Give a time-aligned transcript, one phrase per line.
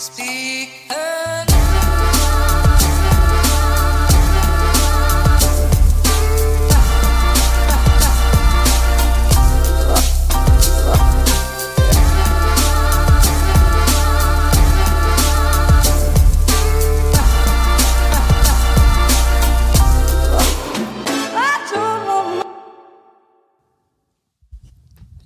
[0.00, 0.70] Speak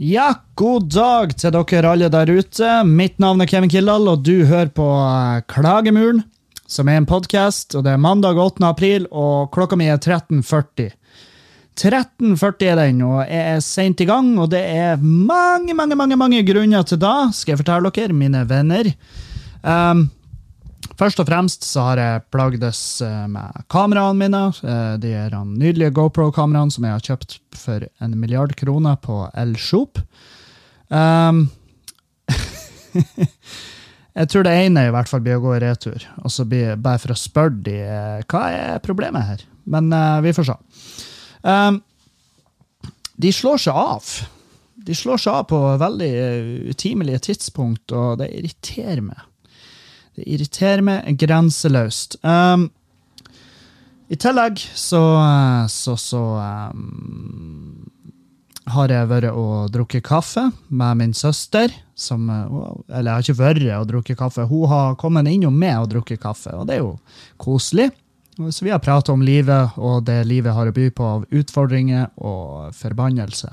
[0.05, 2.71] Ja, god dag til dere alle der ute.
[2.85, 6.19] Mitt navn er Kevin Kildahl, og du hører på eh, Klagemuren,
[6.69, 7.73] som er en podkast.
[7.73, 8.61] Det er mandag 8.
[8.69, 10.91] april, og klokka mi er 13.40.
[11.81, 16.21] 13.40 er den, og jeg er seint i gang, og det er mange, mange, mange,
[16.21, 18.93] mange grunner til da, skal jeg fortelle dere, mine venner.
[19.63, 20.11] Um,
[20.99, 24.43] Først og fremst så har jeg plagdes eh, med kameraene mine.
[24.63, 29.25] Eh, De er de nydelige GoPro-kameraene som jeg har kjøpt for en milliard kroner på
[29.41, 29.99] Elshop.
[30.93, 31.49] Um,
[34.19, 36.79] jeg tror det ene i hvert fall blir å gå i retur, og så blir
[36.79, 39.45] bare for å spørre de eh, hva er problemet her.
[39.65, 40.59] Men uh, vi får se.
[41.43, 41.81] Um,
[43.19, 44.15] de slår seg av.
[44.85, 46.15] De slår seg av på veldig
[46.71, 49.31] utimelige tidspunkt, og det irriterer meg.
[50.15, 52.19] Det irriterer meg grenseløst.
[52.23, 52.69] Um,
[54.09, 55.03] I tillegg så
[55.73, 56.23] så, så
[56.75, 57.85] um,
[58.73, 61.73] har jeg vært og drukket kaffe med min søster.
[61.95, 64.47] Som, eller jeg har ikke vært og drukket kaffe.
[64.51, 66.97] Hun har kommet innom meg og drukket kaffe, og det er jo
[67.39, 67.91] koselig.
[68.51, 72.09] Så vi har pratet om livet og det livet har å by på av utfordringer
[72.19, 73.53] og forbannelse.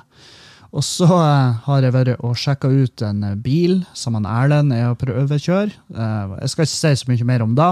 [0.72, 4.72] Og så eh, har jeg vært og sjekka ut en eh, bil som han Erlend
[4.76, 5.72] er å prøvekjøre.
[5.92, 7.72] Eh, jeg skal ikke si så mye mer om det,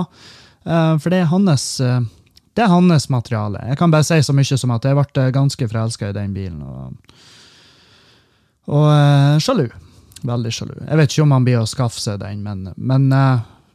[0.69, 3.61] for det er hans det er hans materiale.
[3.71, 6.59] Jeg kan bare si så mye som at jeg ble ganske forelska i den bilen.
[6.67, 7.21] Og,
[8.75, 9.69] og sjalu.
[10.27, 10.75] Veldig sjalu.
[10.83, 13.07] Jeg vet ikke om han blir å skaffe seg den, men, men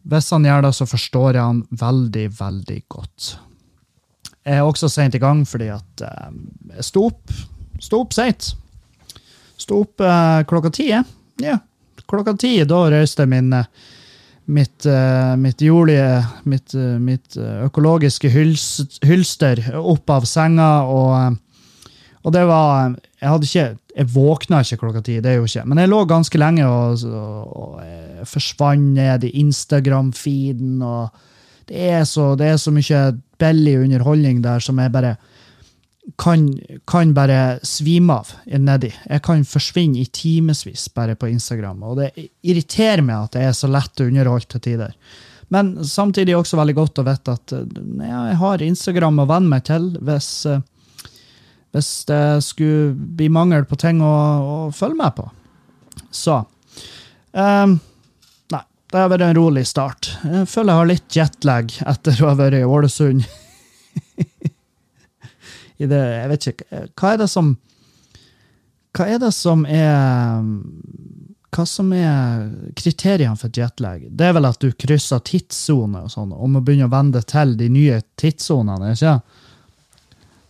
[0.04, 3.30] hvis han gjør det, så forstår jeg han veldig, veldig godt.
[4.44, 7.32] Jeg er også sent i gang fordi at jeg sto opp,
[7.80, 8.52] sto opp seint.
[9.60, 10.88] Sto opp eh, klokka ti.
[11.42, 11.58] Ja,
[12.10, 12.56] klokka ti.
[12.68, 13.64] Da røyste min, eh,
[14.46, 21.38] mitt, eh, mitt jordlige, mitt, eh, mitt økologiske hyls, hylster opp av senga, og,
[22.24, 25.64] og det var Jeg hadde ikke Jeg våkna ikke klokka ti, det er jo ikke.
[25.66, 31.14] Men jeg lå ganske lenge og, og, og forsvant ned i Instagram-feeden, og
[31.68, 33.04] det er, så, det er så mye
[33.38, 35.14] billig underholdning der som jeg bare
[36.20, 38.90] kan, kan bare svime av nedi.
[39.08, 42.10] Jeg kan forsvinne i timevis bare på Instagram, og det
[42.44, 44.92] irriterer meg at det er så lett å underholde til tider.
[45.52, 47.64] Men samtidig også veldig godt å vite at eh,
[48.00, 50.62] ja, jeg har Instagram å venne meg til hvis, eh,
[51.76, 55.28] hvis det skulle bli mangel på ting å, å følge med på.
[56.14, 56.40] Så
[57.32, 57.76] um,
[58.50, 60.10] Nei, det har vært en rolig start.
[60.24, 63.28] Jeg føler jeg har litt jetlag etter å ha vært i Ålesund.
[65.78, 67.54] I det, jeg vet ikke, hva er det som
[68.94, 70.44] Hva er det som er
[71.54, 72.44] Hva som er
[72.78, 74.04] kriteriene for jetlag?
[74.10, 77.56] Det er vel at du krysser tidssoner og sånn, om å begynne å vende til
[77.58, 79.16] de nye tidssonene, ikke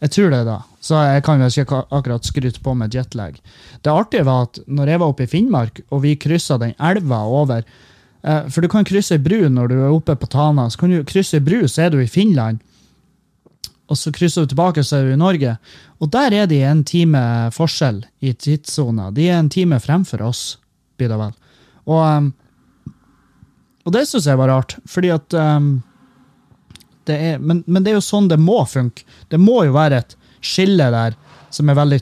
[0.04, 0.58] Jeg tror det, da.
[0.84, 3.40] Så jeg kan vel ikke akkurat skryte på med jetlag.
[3.80, 7.22] Det artige var at når jeg var oppe i Finnmark, og vi kryssa den elva
[7.24, 10.68] over eh, For du kan krysse ei bru når du er oppe på Tana.
[10.68, 12.60] Så kan du krysse ei bru, så er du i Finland
[13.90, 15.56] og så krysser du tilbake, så er du i Norge.
[16.00, 17.20] Og der er de en time
[17.52, 19.10] forskjell i tidssona.
[19.12, 20.44] De er en time fremfor oss,
[20.96, 21.34] blir det vel.
[21.84, 22.30] Og, um,
[23.84, 25.76] og det syns jeg var rart, fordi at um,
[27.04, 29.04] det er, men, men det er jo sånn det må funke.
[29.28, 31.18] Det må jo være et skille der
[31.52, 32.00] som er veldig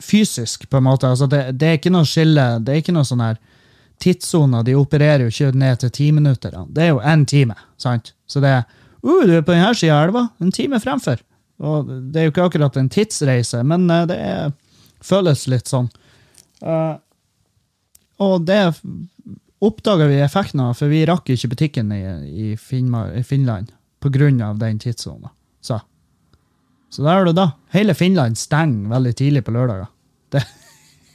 [0.00, 1.08] fysisk, på en måte.
[1.08, 3.40] Altså det, det er ikke noe skille, det er ikke noe sånn her
[4.00, 6.62] Tidssoner de opererer jo ikke ned til timinutterne.
[6.72, 7.52] Det er jo én time.
[7.76, 8.14] sant?
[8.24, 8.62] Så det er
[9.04, 11.22] uh, du er på denne sida av elva, en time fremfor.
[11.60, 14.52] Og det er jo ikke akkurat en tidsreise, men uh, det er,
[15.04, 15.88] føles litt sånn.
[16.60, 16.96] Uh,
[18.20, 18.60] og det
[19.60, 23.72] oppdaga vi effekten av, for vi rakk ikke butikken i, i, Finnmark, i Finland
[24.42, 25.32] av den tidssona.
[25.60, 25.76] Så.
[26.88, 27.50] så der er du da.
[27.74, 29.90] Hele Finland stenger veldig tidlig på lørdager.
[30.32, 30.44] Det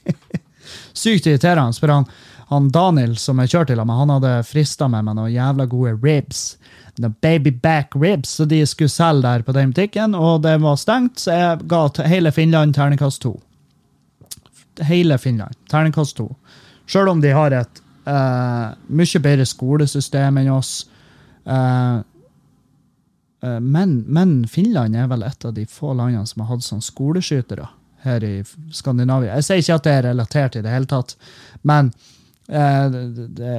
[0.95, 1.73] Sykt irriterende.
[1.73, 2.05] Spør han,
[2.51, 5.95] han Daniel som jeg kjørte til ham, han hadde frista meg med noen jævla gode
[6.03, 6.55] ribs
[6.99, 10.79] noen baby back ribs, så de skulle selge der på den butikken, og det var
[10.79, 13.35] stengt, så jeg ga hele Finland terningkast to.
[14.79, 15.55] Hele Finland.
[15.71, 16.29] Terningkast to.
[16.87, 20.73] Sjøl om de har et uh, mye bedre skolesystem enn oss.
[21.45, 22.01] Uh,
[23.43, 26.83] uh, men, men, Finland er vel et av de få landene som har hatt sånn
[26.85, 27.69] skoleskytere
[28.05, 28.35] her i
[28.73, 29.33] Skandinavia.
[29.39, 31.15] Jeg sier ikke at det er relatert i det hele tatt,
[31.65, 31.89] men
[32.47, 33.55] det, det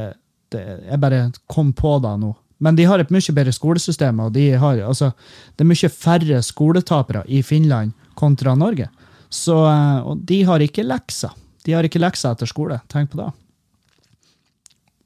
[0.53, 2.33] det, jeg bare kom på det nå.
[2.63, 5.11] Men de har et mye bedre skolesystem, og de har, altså,
[5.57, 8.89] det er mye færre skoletapere i Finland kontra Norge.
[9.29, 11.35] Så, eh, og de har ikke lekser.
[11.67, 12.79] De har ikke lekser etter skole.
[12.89, 13.29] Tenk på det.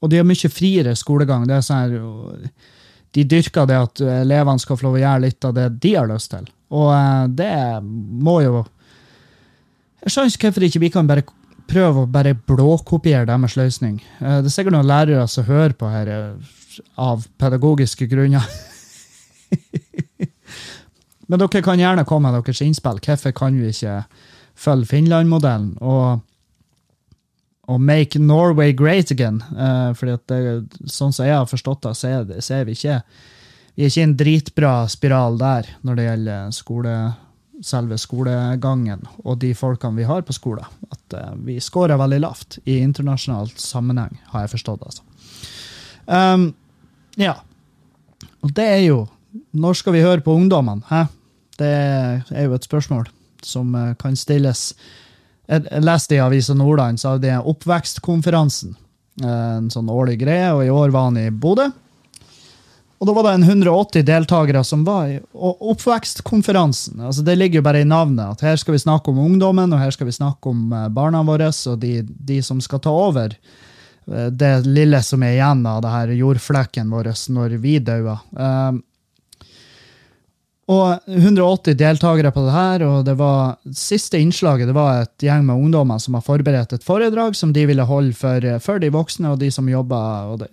[0.01, 1.43] Og de har mye friere skolegang.
[1.49, 2.53] Det er sånn her,
[3.11, 6.07] de dyrker det at elevene skal få lov å gjøre litt av det de har
[6.09, 6.47] lyst til.
[6.71, 8.61] Og eh, det må jo
[10.01, 11.25] Jeg skjønner ikke hvorfor ikke vi kan bare
[11.71, 14.01] prøve å bare blåkopiere deres løsning.
[14.19, 16.51] Eh, Det er sikkert noen lærere som hører på her eh,
[16.97, 18.45] av pedagogiske grunner.
[21.27, 22.99] Men dere kan gjerne komme med deres innspill.
[22.99, 24.03] Hvorfor kan vi ikke
[24.59, 26.21] følge Finland-modellen og,
[27.71, 29.39] og make Norway great again?
[29.55, 30.39] Uh, fordi det,
[30.91, 31.95] sånn som jeg har forstått det,
[32.43, 32.99] så er vi ikke
[33.75, 36.95] vi er ikke i en dritbra spiral der når det gjelder skole,
[37.61, 40.65] selve skolegangen og de folkene vi har på skolen.
[40.91, 44.83] At uh, vi scorer veldig lavt i internasjonal sammenheng, har jeg forstått.
[44.85, 45.03] altså.
[46.05, 46.51] Um,
[47.19, 47.37] ja.
[48.41, 49.07] Og det er jo
[49.55, 50.83] Når skal vi høre på ungdommene?
[50.89, 51.05] Hæ?
[51.55, 51.69] Det
[52.35, 53.05] er jo et spørsmål
[53.43, 54.73] som uh, kan stilles.
[55.47, 58.75] Jeg, leste i Avisa Nordland så hadde de oppvekstkonferansen.
[59.23, 61.69] eh, En sånn årlig greie, og i år var han i Bodø.
[63.01, 66.99] Og da var det en 180 deltakere som var i oppvekstkonferansen.
[67.01, 68.37] Altså Det ligger jo bare i navnet.
[68.37, 71.23] at Her skal vi snakke om ungdommen, og her skal vi snakke om eh, barna
[71.25, 75.81] våre og de, de som skal ta over eh, det lille som er igjen av
[75.81, 78.21] det her jordflekken vår når vi dauer.
[78.37, 78.83] Um,
[80.69, 85.47] og 180 deltakere på det her, og det var siste innslaget det var et gjeng
[85.47, 89.33] med ungdommer som har forberedt et foredrag som de ville holde for, for de voksne
[89.33, 90.29] og de som jobber.
[90.31, 90.45] Og.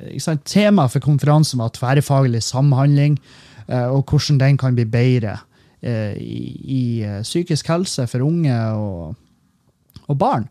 [0.48, 3.18] Temaet for konferansen var tverrfaglig samhandling,
[3.68, 5.36] eh, og hvordan den kan bli bedre
[5.82, 9.14] eh, i, i eh, psykisk helse for unge og,
[10.08, 10.48] og barn.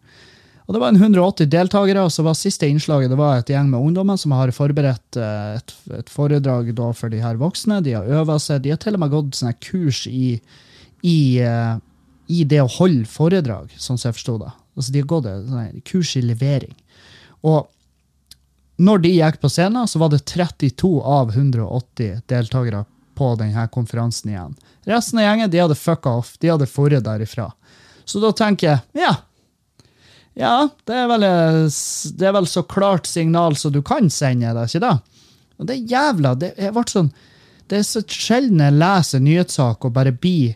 [0.68, 3.70] Og Det var en 180 deltakere, og så var siste innslaget det var et gjeng
[3.72, 7.80] med ungdommer som har forberedt eh, et, et foredrag for de her voksne.
[7.86, 8.66] De har øva seg.
[8.66, 10.36] De har til og med gått sånne kurs i,
[11.08, 11.78] i, eh,
[12.28, 14.52] i det å holde foredrag, sånn som jeg forsto det.
[14.76, 16.76] Altså, de har gått et sånne kurs i levering.
[17.48, 17.72] Og
[18.78, 22.84] når de gikk på scenen, så var det 32 av 180 deltakere
[23.18, 24.60] på denne konferansen igjen.
[24.86, 26.36] Resten av gjengen de hadde fucka off.
[26.44, 27.48] De hadde forret derifra.
[28.06, 29.16] Så da tenker jeg ja,
[30.38, 31.26] ja, det er, vel,
[32.20, 35.24] det er vel så klart signal som du kan sende, det, ikke det?
[35.58, 37.10] Og det er jævla Det ble sånn,
[37.68, 40.54] det er så sjelden jeg leser nyhetssak og bare blir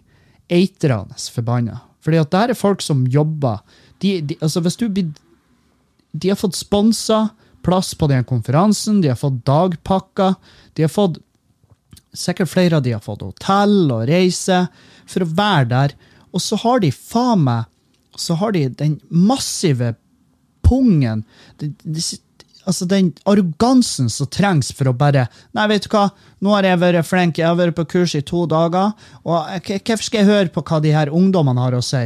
[0.51, 1.79] eitrende forbanna.
[2.05, 3.61] Fordi at det her er folk som jobber.
[4.03, 5.11] De, de, altså hvis du blir
[6.11, 7.29] De har fått sponsa
[7.63, 10.35] plass på den konferansen, de har fått dagpakker.
[10.73, 11.21] De har fått
[12.11, 14.65] Sikkert flere av de har fått hotell og reise
[15.07, 15.93] for å være der.
[16.35, 17.69] Og så har de faen meg
[18.21, 19.95] så har de den massive
[20.61, 21.23] pungen
[21.59, 22.03] de, de,
[22.65, 25.25] altså Den arrogansen som trengs for å bare
[25.57, 26.07] Nei, vet du hva,
[26.43, 28.93] nå har jeg vært flink, jeg har vært på kurs i to dager,
[29.25, 32.03] og hvorfor skal jeg høre på hva de her ungdommene har å si?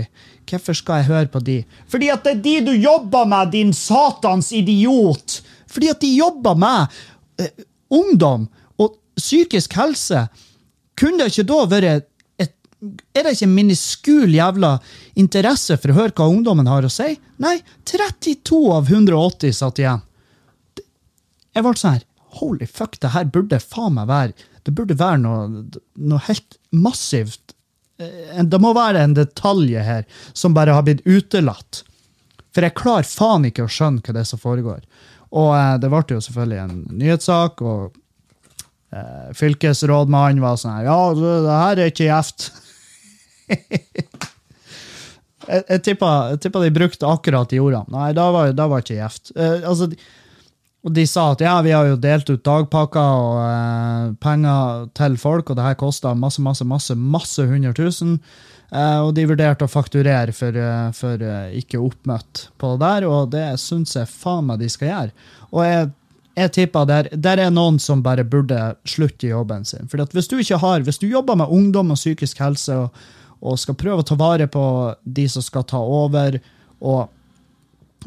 [0.50, 1.60] Hvorfor skal jeg høre på de?
[1.92, 5.40] Fordi at det er de du jobber med, din satans idiot!
[5.72, 7.00] Fordi at de jobber med
[7.42, 8.48] eh, ungdom
[8.80, 10.28] og psykisk helse.
[10.96, 12.12] Kunne det ikke da vært
[13.16, 14.76] er det ikke miniskul jævla
[15.20, 17.16] interesse for å høre hva ungdommen har å si?
[17.42, 20.04] Nei, 32 av 180 satt igjen.
[21.56, 22.06] Jeg ble sånn her
[22.36, 27.54] Holy fuck, det her burde faen meg være Det burde være noe, noe helt massivt.
[28.02, 31.84] Eh, det må være en detalj her som bare har blitt utelatt.
[32.56, 34.82] For jeg klarer faen ikke å skjønne hva det er som foregår.
[35.36, 37.96] Og eh, det ble jo selvfølgelig en nyhetssak, og
[38.96, 42.50] eh, fylkesrådmannen var sånn her Ja, det her er ikke gjevt.
[45.50, 47.92] jeg, jeg tippa de brukte akkurat de ordene.
[47.96, 49.34] Nei, da var det ikke gjevt.
[49.36, 49.90] Eh, altså,
[50.86, 55.18] og de sa at ja, vi har jo delt ut dagpakker og eh, penger til
[55.22, 58.20] folk, og det her kosta masse, masse, masse masse 100 000.
[58.74, 63.08] Eh, og de vurderte å fakturere for, eh, for eh, ikke oppmøtt på det der,
[63.10, 65.28] og det syns jeg faen meg de skal gjøre.
[65.52, 65.92] Og jeg,
[66.36, 69.90] jeg tipper der, der er noen som bare burde slutte i jobben sin.
[69.92, 73.06] For hvis du ikke har, hvis du jobber med ungdom og psykisk helse og,
[73.42, 74.64] og skal prøve å ta vare på
[75.04, 76.40] de som skal ta over.
[76.80, 77.10] og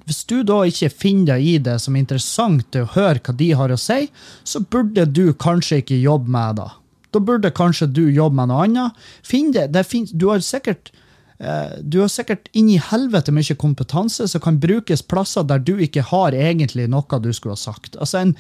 [0.07, 3.49] hvis du da ikke finner deg i det som er interessant å høre hva de
[3.59, 4.07] har å si,
[4.47, 6.69] så burde du kanskje ikke jobbe med det.
[7.11, 9.07] Da burde kanskje du jobbe med noe annet.
[9.27, 10.93] Finn det, det du har sikkert
[11.39, 16.03] Du har sikkert inn i helvete mye kompetanse som kan brukes plasser der du ikke
[16.11, 17.95] har egentlig noe du skulle ha sagt.
[18.03, 18.33] Altså en,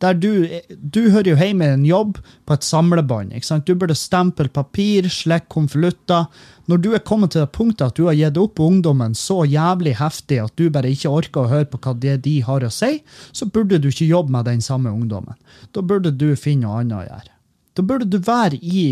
[0.00, 2.16] der du, du hører jo hjemme i en jobb
[2.48, 3.34] på et samlebånd.
[3.36, 3.68] ikke sant?
[3.68, 6.30] Du burde stemple papir, slekke konvolutter.
[6.66, 9.98] Når du er kommet til det punktet at du har gitt opp ungdommen så jævlig
[10.00, 13.02] heftig at du bare ikke orker å høre på hva det de har å si,
[13.36, 15.36] så burde du ikke jobbe med den samme ungdommen.
[15.76, 17.32] Da burde du finne noe annet å gjøre.
[17.76, 18.88] Da burde du være i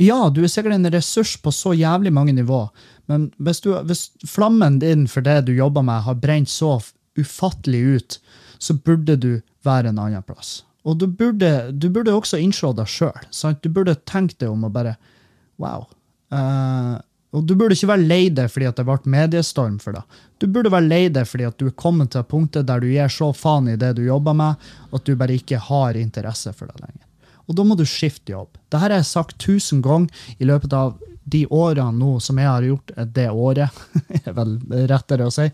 [0.00, 2.66] ja, du er sikkert en ressurs på så jævlig mange nivå,
[3.10, 6.78] men hvis, du, hvis flammen din for det du jobber med, har brent så
[7.20, 8.20] ufattelig ut,
[8.58, 9.32] så burde du
[9.64, 10.62] være en annen plass.
[10.84, 13.56] Og du burde, du burde også innse deg sjøl.
[13.62, 14.96] Du burde tenke deg om og bare
[15.62, 15.86] Wow.
[16.34, 16.98] Uh,
[17.34, 20.20] og du burde ikke være lei deg fordi at det ble mediestorm for deg.
[20.42, 23.10] Du burde være lei deg fordi at du er kommet til punktet der du gir
[23.10, 26.82] så faen i det du jobber med, at du bare ikke har interesse for det
[26.82, 27.02] lenger.
[27.48, 28.54] Og da må du skifte jobb.
[28.66, 32.66] Dette har jeg sagt tusen ganger i løpet av de årene nå som jeg har
[32.66, 33.82] gjort det året,
[34.24, 34.58] er vel
[34.90, 35.48] rettere å si.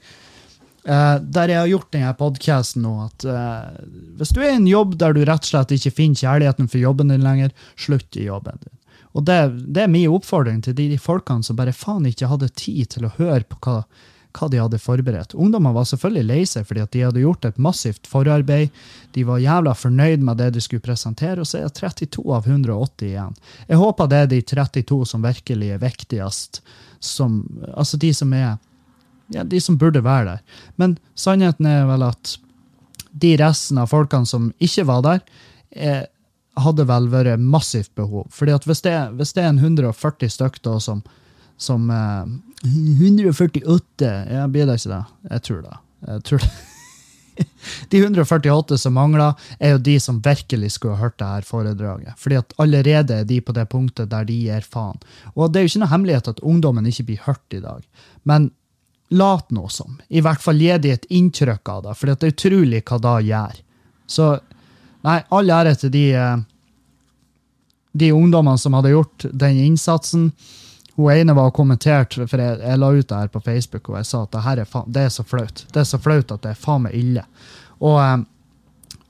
[0.80, 3.82] Uh, der jeg har gjort denne podkasten nå, at uh,
[4.16, 6.80] hvis du er i en jobb der du rett og slett ikke finner kjærligheten for
[6.80, 8.76] jobben din lenger, slutt i jobben din.
[9.12, 9.36] Og det,
[9.74, 13.06] det er min oppfordring til de, de folkene som bare faen ikke hadde tid til
[13.06, 13.82] å høre på hva,
[14.36, 15.34] hva de hadde forberedt.
[15.34, 18.74] Ungdommer var selvfølgelig lei seg fordi at de hadde gjort et massivt forarbeid.
[19.16, 22.48] De var jævla fornøyd med det de skulle presentere, og så er det 32 av
[22.48, 23.38] 180 igjen.
[23.68, 26.62] Jeg håper det er de 32 som virkelig er viktigst.
[27.00, 27.42] Som,
[27.74, 28.58] altså de som er
[29.30, 30.40] ja, de som burde være der.
[30.76, 32.36] Men sannheten er vel at
[33.10, 35.20] de resten av folkene som ikke var der,
[35.70, 36.02] eh,
[36.60, 38.26] hadde vel vært massivt behov.
[38.34, 41.02] Fordi at hvis det, hvis det er en 140 stykk som,
[41.60, 42.24] som eh,
[42.64, 45.04] 148 Ja, blir det ikke det?
[45.30, 45.78] Jeg tror det.
[46.08, 46.50] Jeg tror det.
[47.88, 52.16] De 148 som mangler, er jo de som virkelig skulle ha hørt det her foredraget.
[52.20, 55.00] Fordi at allerede er de på det punktet der de gir faen.
[55.34, 57.84] Og det er jo ikke noe hemmelighet at ungdommen ikke blir hørt i dag.
[58.28, 58.50] Men
[59.10, 59.98] lat nå som.
[60.08, 63.16] I hvert fall gi de et inntrykk av det, for det er utrolig hva da
[63.24, 63.60] gjør.
[64.10, 64.30] Så
[65.06, 66.36] nei, all ære til de, eh,
[67.92, 70.30] de ungdommene som hadde gjort den innsatsen.
[70.96, 74.08] Hun ene var kommentert, for jeg, jeg la ut det her på Facebook, og jeg
[74.10, 75.64] sa at det her er, faen, det er så flaut.
[75.72, 77.24] Det er så flaut at det er faen meg ille.
[77.80, 78.18] Og, eh,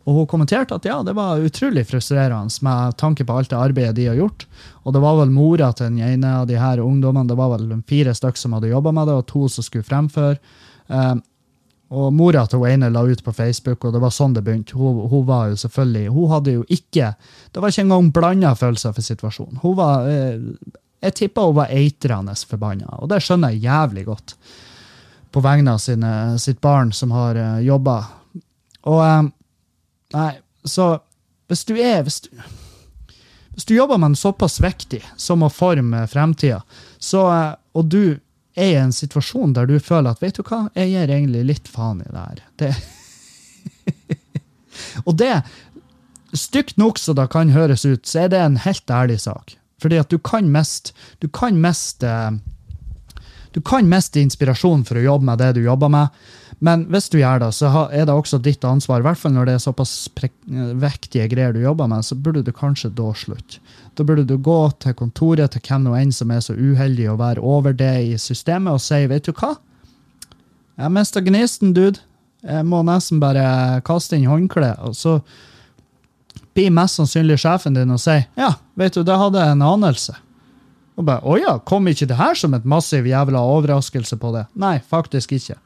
[0.09, 3.97] og hun kommenterte at ja, det var utrolig frustrerende med tanke på alt det arbeidet
[3.99, 4.47] de har gjort.
[4.85, 7.75] Og det var vel mora til den ene av de her ungdommene, det var vel
[7.89, 10.39] fire stykker som hadde jobba med det, og to som skulle fremføre.
[10.91, 11.21] Um,
[11.91, 14.79] og mora til hun ene la ut på Facebook, og det var sånn det begynte.
[14.79, 17.15] Hun, hun var jo selvfølgelig, hun hadde jo ikke
[17.51, 19.59] Det var ikke engang blanda følelser for situasjonen.
[19.63, 20.39] Hun var, eh,
[21.01, 24.35] Jeg tippa hun var eitrende forbanna, og det skjønner jeg jævlig godt.
[25.33, 28.01] På vegne av sine, sitt barn som har uh, jobba.
[28.91, 29.31] Og um,
[30.11, 30.33] Nei,
[30.67, 30.97] så
[31.47, 32.33] hvis du er hvis du,
[33.55, 36.65] hvis du jobber med en såpass viktig som å forme fremtida,
[36.99, 38.19] så, uh, og du
[38.59, 41.71] er i en situasjon der du føler at vet du hva, jeg gir egentlig litt
[41.71, 42.43] faen i det her.
[42.61, 42.75] Det.
[45.07, 45.33] og det,
[46.35, 49.57] stygt nok så det kan høres ut, så er det en helt ærlig sak.
[49.81, 52.31] Fordi at du kan mest Du kan mest eh,
[53.51, 56.19] du kan miste inspirasjon for å jobbe med det du jobber med,
[56.63, 59.01] men hvis du gjør det, så er det også ditt ansvar.
[59.01, 60.29] I hvert fall når det er såpass eh,
[60.79, 63.59] vektige greier du jobber med, så burde du kanskje da slutte.
[63.99, 67.19] Da burde du gå til kontoret til hvem nå enn som er så uheldig å
[67.21, 69.57] være over det i systemet, og si vet du hva?
[70.81, 72.05] Jeg mista gnisten, dude.
[72.47, 74.79] Jeg må nesten bare kaste inn håndkleet.
[74.87, 75.19] Og så
[76.61, 80.17] blir mest sannsynlig sjefen din og sier ja, vet du, det hadde jeg en anelse.
[81.01, 84.45] Og bare, å ja, kom ikke det her som et massiv jævla overraskelse på det?
[84.61, 85.57] Nei, faktisk ikke.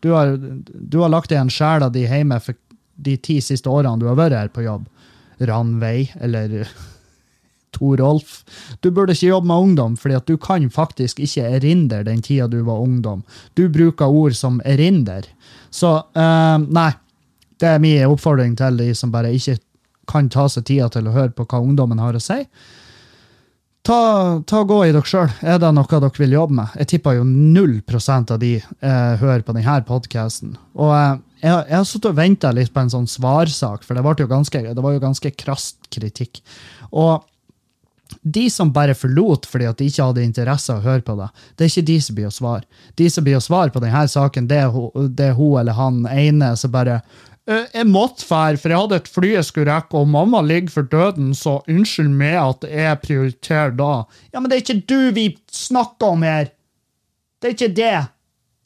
[0.00, 2.56] Du har, du har lagt igjen sjela di hjemme for
[2.98, 4.86] de ti siste årene du har vært her på jobb.
[5.38, 6.64] Ranveig, eller
[7.76, 8.40] Torolf.
[8.80, 12.48] Du burde ikke jobbe med ungdom, fordi at du kan faktisk ikke erindre den tida
[12.50, 13.22] du var ungdom.
[13.54, 15.28] Du bruker ord som erinder.
[15.70, 16.90] Så uh, nei,
[17.60, 19.58] det er min oppfordring til de som bare ikke
[20.08, 22.42] kan ta seg tida til å høre på hva ungdommen har å si.
[23.88, 25.30] Ta, ta Gå i dere sjøl.
[25.40, 26.74] Er det noe dere vil jobbe med?
[26.82, 30.58] Jeg tipper jo 0% av de eh, hører på denne podkasten.
[30.76, 31.14] Og eh,
[31.46, 34.60] jeg, har- sittet og venta litt på en sånn svarsak, for det, ble jo ganske,
[34.74, 36.42] det var jo ganske krast kritikk.
[36.92, 37.24] Og
[38.24, 41.28] de som bare forlot fordi at de ikke hadde interesse av å høre på det,
[41.56, 42.64] det er ikke de som blir å svare.
[42.96, 46.52] De som blir å svare på denne saken, det er hun, er eller han ene
[46.60, 50.10] som bare «Eh, jeg måtte fære, for jeg hadde et fly jeg skulle rekke, og
[50.12, 53.92] mamma ligger for døden, så unnskyld meg at jeg prioriterer da.
[54.34, 56.52] Ja, men det er ikke du vi snakker om her!
[57.40, 57.96] Det er ikke det!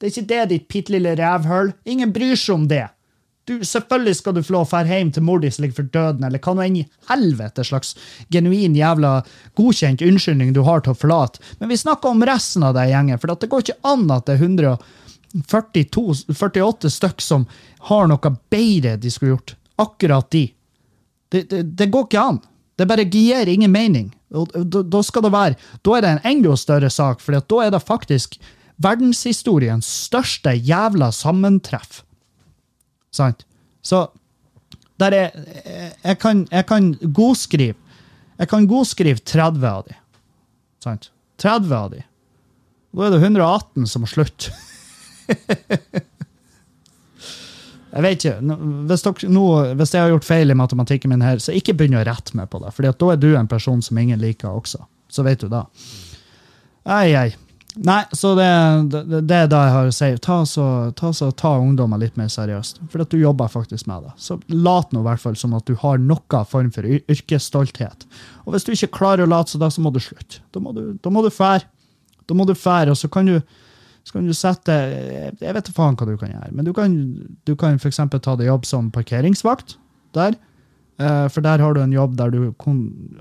[0.03, 1.69] Det er ikke det, ditt bitte lille rævhull.
[1.87, 2.89] Ingen bryr seg om det.
[3.47, 6.43] Du, selvfølgelig skal du få lov hjem til mor di som ligger for døden, eller
[6.43, 7.95] hva nå enn i helvete slags
[8.35, 9.21] genuin jævla
[9.59, 11.43] godkjent unnskyldning du har til å forlate.
[11.59, 14.37] Men vi snakker om resten av den gjengen, for det går ikke an at det
[14.37, 14.43] er
[15.33, 17.47] 142, 48 stykk som
[17.89, 19.55] har noe bedre de skulle gjort.
[19.83, 20.47] Akkurat de.
[21.33, 22.41] Det, det, det går ikke an.
[22.77, 24.11] Det bare gir ingen mening.
[24.33, 27.73] Da, da skal det være, da er det en enda større sak, for da er
[27.75, 28.39] det faktisk
[28.83, 32.03] verdenshistoriens største jævla sammentreff.
[33.13, 33.45] Sant?
[33.83, 34.07] Så
[35.01, 35.31] der er
[36.05, 37.75] Jeg kan, jeg kan godskrive
[38.39, 39.95] Jeg kan godskrive 30 av de.
[40.83, 41.11] Sant?
[41.39, 42.03] 30 av de.
[42.93, 44.53] Da er det 118 som må slutte.
[47.93, 48.57] jeg vet ikke.
[48.89, 49.45] Hvis, dere, nå,
[49.79, 52.49] hvis jeg har gjort feil i matematikken min her, så ikke begynn å rette meg
[52.53, 52.73] på det.
[52.77, 54.85] For da er du en person som ingen liker også.
[55.13, 55.67] Så vet du da.
[56.89, 57.31] Ei, ei.
[57.73, 58.47] Nei, så det,
[58.93, 60.09] det, det er da jeg har å si.
[60.25, 60.65] Ta, så,
[60.97, 62.83] ta, så, ta ungdommer litt mer seriøst.
[62.93, 64.13] For at du jobber faktisk med det.
[64.21, 68.05] Så lat nå i hvert fall som at du har noen form for yr- yrkesstolthet.
[68.45, 70.43] Og hvis du ikke klarer å late som det, så må du slutte.
[70.53, 70.73] Da må
[71.25, 71.65] du fære.
[72.29, 73.39] Da må du fære, og så kan du,
[74.03, 74.75] så kan du sette
[75.41, 76.97] Jeg vet faen hva du kan gjøre, men du kan,
[77.47, 78.01] du kan f.eks.
[78.11, 79.77] ta deg jobb som parkeringsvakt
[80.17, 80.35] der.
[80.99, 82.53] Eh, For der har du en jobb der du,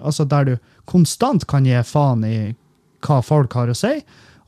[0.01, 0.57] altså der du
[0.89, 2.35] konstant kan gi faen i
[3.05, 3.93] hva folk har å si.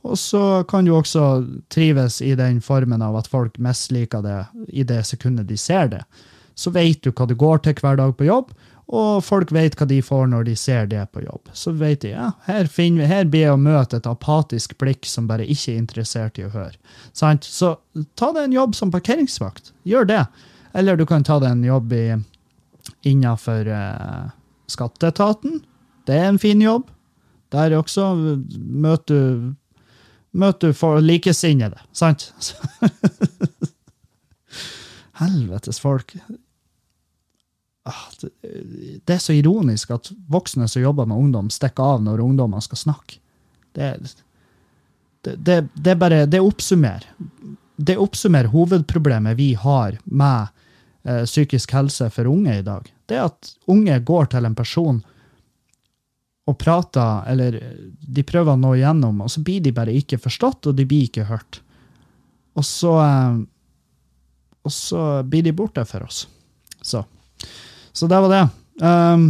[0.04, 1.24] Og så kan du også
[1.72, 6.02] trives i den formen av at folk misliker det i det sekundet de ser det.
[6.54, 8.52] Så vet du hva du går til hver dag på jobb,
[8.84, 11.48] og folk vet hva de får når de ser det på jobb.
[11.56, 15.28] Så vet de ja, her, finner, her blir jeg å møte et apatisk blikk som
[15.30, 16.76] bare ikke er interessert i å høre.
[17.16, 17.48] Sant?
[17.48, 17.78] Så
[18.18, 19.72] ta deg en jobb som parkeringsvakt.
[19.88, 20.20] Gjør det.
[20.76, 22.06] Eller du kan ta deg en jobb i,
[23.08, 24.28] innenfor eh,
[24.68, 25.62] skatteetaten.
[26.04, 26.90] Det er en fin jobb.
[27.54, 28.10] Der også
[28.58, 29.52] møter du
[30.34, 32.32] møter du for likesinnede, sant?
[35.20, 36.10] Helvetes folk.
[37.84, 42.62] Ah, det, er så ironisk at voksne som jobber med ungdom, stikker av når ungdommer
[42.64, 43.18] skal snakke.
[43.76, 43.90] Det,
[45.26, 47.04] det, det, det bare Det oppsummerer.
[47.76, 50.46] Det oppsummerer hovedproblemet vi har med
[51.04, 52.88] eh, psykisk helse for unge i dag.
[53.06, 55.02] Det at unge går til en person
[56.44, 57.56] og prater, eller
[58.00, 61.08] de prøver å nå igjennom, og så blir de bare ikke forstått, og de blir
[61.08, 61.60] ikke hørt.
[62.54, 63.42] Og så eh,
[64.64, 66.22] Og så blir de borte for oss.
[66.80, 67.02] Så,
[67.94, 68.44] så det var det.
[68.82, 69.28] Um,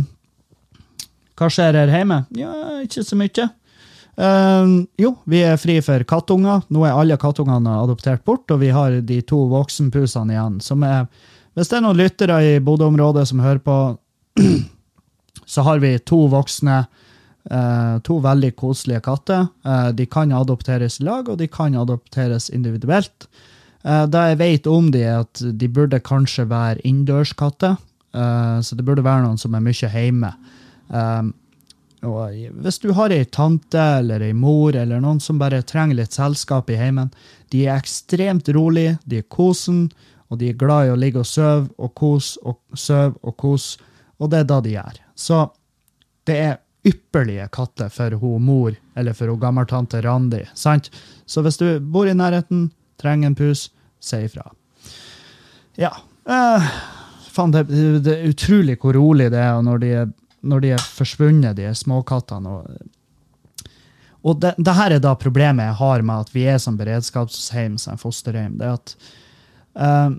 [1.38, 2.22] hva skjer her hjemme?
[2.38, 3.48] Ja, ikke så mye.
[4.14, 6.62] Um, jo, vi er fri for kattunger.
[6.72, 10.61] Nå er alle kattungene adoptert bort, og vi har de to voksenpusene igjen.
[10.62, 11.09] Som er,
[11.59, 13.79] hvis det er noen lyttere i Bodø-området som hører på,
[15.55, 16.85] så har vi to voksne,
[17.44, 19.42] Uh, to veldig koselige katter.
[19.68, 23.27] Uh, de kan adopteres i lag, og de kan adopteres individuelt.
[23.85, 27.77] Uh, det jeg vet om de, er at de burde kanskje være innendørskatter.
[28.14, 30.31] Eh, så det burde være noen som er mye hjemme.
[30.88, 31.33] Um,
[32.05, 36.16] og hvis du har ei tante eller ei mor eller noen som bare trenger litt
[36.16, 37.09] selskap i heimen,
[37.50, 39.87] de er ekstremt rolige, de er kosen,
[40.29, 43.81] og de er glad i å ligge og sove og kose og sove og kose,
[44.20, 45.00] og det er da de gjør.
[45.16, 45.40] Så
[46.29, 50.42] det er ypperlige katter for hun mor eller for hun gammeltante Randi.
[50.55, 50.90] sant?
[51.27, 52.68] Så hvis du bor i nærheten,
[53.00, 54.44] trenger en pus, si ifra.
[55.81, 55.94] Ja.
[56.29, 56.68] Eh,
[57.35, 57.64] faen, det,
[58.05, 60.11] det er utrolig hvor rolig det er når de er,
[60.44, 62.59] når de er forsvunnet, de småkattene.
[62.59, 63.70] Og,
[64.25, 67.79] og det, det her er da problemet jeg har med at vi er som beredskapsheim,
[67.81, 68.59] som fosterheim.
[68.61, 68.97] Det er at
[69.81, 70.16] uh,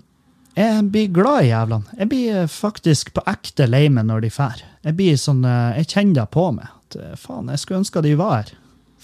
[0.56, 1.98] jeg blir glad i jævlene.
[2.00, 4.62] Jeg blir eh, faktisk på ekte lei meg når de drar.
[4.86, 6.70] Jeg blir sånn, eh, jeg kjenner det på meg.
[6.86, 8.54] At, faen, jeg skulle ønske de var her.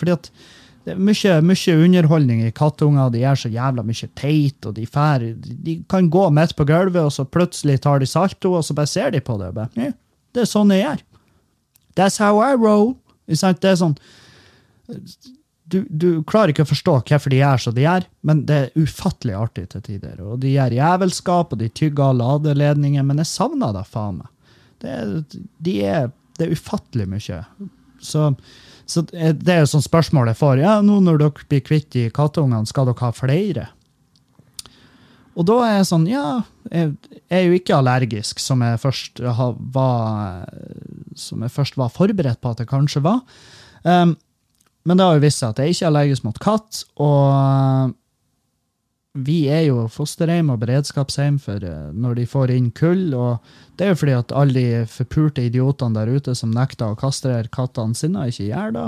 [0.00, 0.30] Fordi at
[0.84, 3.10] det er mye, mye underholdning i kattunger.
[3.14, 5.26] De gjør så jævla mye teit, og de fær,
[5.66, 8.90] de kan gå midt på gulvet, og så plutselig tar de salto, og så bare
[8.90, 9.52] ser de på det.
[9.54, 9.92] bare, «Ja,
[10.34, 11.04] det er sånn jeg gjør.
[11.98, 12.96] That's how I roll.
[13.28, 13.94] Det er sånn
[15.72, 18.82] du, du klarer ikke å forstå hvorfor de gjør som de gjør, men det er
[18.82, 20.18] ufattelig artig til tider.
[20.20, 24.28] Og de gjør jævelskap, og de tygger alle ladeledninger, men jeg savner det faen meg.
[24.82, 24.96] Det
[25.62, 27.40] de er, det er ufattelig mye.
[28.02, 28.32] Så,
[28.92, 30.60] så det er jo sånn spørsmål jeg får.
[30.62, 33.68] Ja, nå når dere blir kvitt de katteungene, skal dere ha flere?
[35.32, 36.90] Og da er jeg sånn, ja, jeg
[37.32, 39.22] er jo ikke allergisk, som jeg først
[39.72, 40.44] var,
[41.16, 43.22] som jeg først var forberedt på at jeg kanskje var.
[43.82, 44.12] Um,
[44.84, 47.94] men det har jo vist seg at jeg ikke er allergisk mot katt, og
[49.14, 53.42] vi er jo fosterhjem og beredskapshjem for eh, når de får inn kull, og
[53.76, 57.50] det er jo fordi at alle de forpulte idiotene der ute som nekter å kastrere
[57.52, 58.86] kattene sine, ikke gjør det.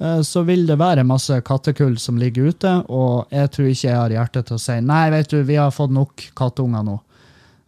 [0.00, 3.98] Eh, Så vil det være masse kattekull som ligger ute, og jeg tror ikke jeg
[4.00, 6.98] har hjerte til å si nei, vet du, vi har fått nok kattunger nå.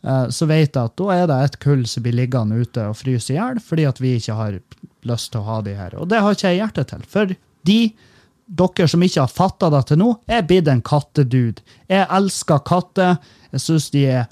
[0.02, 2.96] eh, så vet jeg at da er det et kull som blir liggende ute og
[2.96, 4.56] fryse i hjel fordi at vi ikke har
[5.04, 6.00] lyst til å ha de her.
[6.00, 7.04] Og det har ikke jeg hjerte til.
[7.08, 7.36] For
[7.68, 7.78] de,
[8.50, 11.62] dere som ikke har fatta det til nå, er blitt en kattedude.
[11.90, 13.18] Jeg elsker katter.
[13.54, 14.24] Jeg syns de er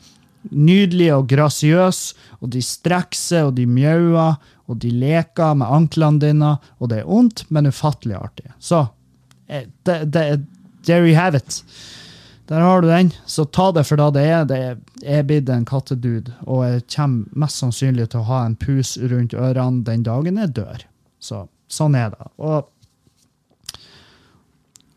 [0.51, 6.23] nydelige og grasiøse, og de strekker seg, og de mjauer, og de leker med anklene
[6.23, 8.51] dine, og det er ondt, men ufattelig artig.
[8.59, 8.87] Så
[9.47, 10.27] eh, det, det,
[10.87, 11.63] there you have it.
[12.49, 13.13] Der har du den.
[13.27, 14.47] Så ta det for da det er.
[14.49, 14.61] Det
[15.05, 19.37] er blitt en kattedude, og jeg kommer mest sannsynlig til å ha en pus rundt
[19.37, 20.85] ørene den dagen jeg dør.
[21.21, 22.31] Så sånn er det.
[22.41, 22.71] Og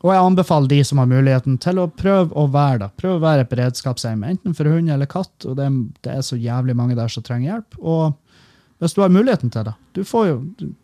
[0.02, 2.90] og jeg anbefaler de som har muligheten, til å prøve å være det.
[2.98, 5.34] Prøv å være et beredskapshjem, enten for hund eller katt.
[5.46, 5.68] og det,
[6.02, 7.78] det, er så jævlig mange der som trenger hjelp.
[7.78, 10.40] Og hvis du har muligheten til det, du får jo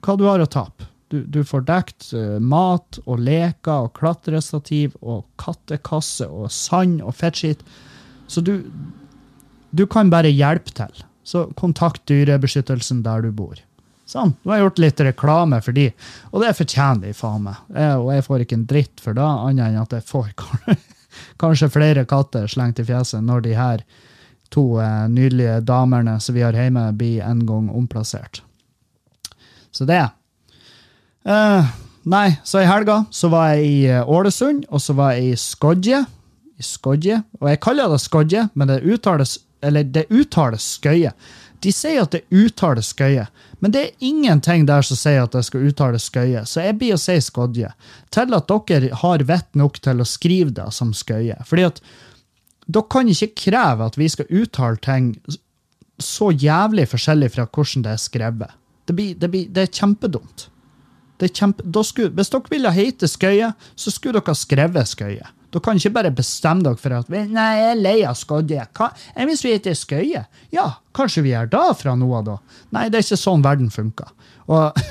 [0.06, 0.92] hva du har å tape.
[1.10, 7.16] Du, du får dekt uh, mat og leker og klatrestativ og kattekasse og sand og
[7.18, 7.64] fettskitt.
[8.28, 8.68] Så du,
[9.72, 11.06] du kan bare hjelpe til.
[11.28, 13.58] Så kontakt Dyrebeskyttelsen der du bor.
[14.08, 15.90] Sånn, nå har jeg gjort litt reklame for de,
[16.32, 17.58] og det fortjener de faen meg.
[17.76, 20.30] Jeg, og jeg får ikke en dritt for det, annet enn at jeg får
[21.42, 23.84] kanskje flere katter slengt i fjeset når de her
[24.54, 28.42] to eh, nydelige damene som vi har hjemme, blir en gang omplassert.
[29.76, 30.06] Så det.
[31.28, 31.74] Eh,
[32.08, 35.42] nei, så i helga så var jeg i eh, Ålesund, og så var jeg i
[35.42, 36.06] Skodje.
[36.58, 37.20] I Skodje.
[37.42, 41.12] Og jeg kaller det Skodje, men det uttales, eller det uttales Skøye.
[41.66, 43.26] De sier at det uttales Skøye,
[43.60, 46.94] men det er ingenting der som sier at det skal uttales Skøye, så jeg blir
[46.94, 47.72] å si Skodje.
[48.14, 51.40] Til at dere har vett nok til å skrive det som Skøye.
[51.50, 51.82] Fordi at
[52.68, 55.16] dere kan ikke kreve at vi skal uttale ting
[55.98, 58.54] så jævlig forskjellig fra hvordan det er skrevet.
[58.86, 60.48] Det, blir, det, blir, det er kjempedumt.
[61.18, 65.34] Det er kjempe, skulle, hvis dere ville hete Skøye, så skulle dere skrevet Skøye.
[65.58, 68.62] Dere kan ikke bare bestemme dere for at Nei, jeg er lei av Skodje.
[69.18, 70.22] Enn hvis vi heter Skøye?
[70.54, 72.36] Ja, kanskje vi er da fra nå av, da?
[72.78, 74.12] Nei, det er ikke sånn verden funker.
[74.54, 74.78] Og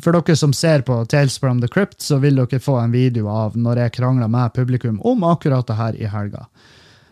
[0.00, 3.28] For dere som ser på Tales from the Crypt, så vil dere få en video
[3.32, 6.46] av når jeg krangla med publikum om akkurat det her i helga.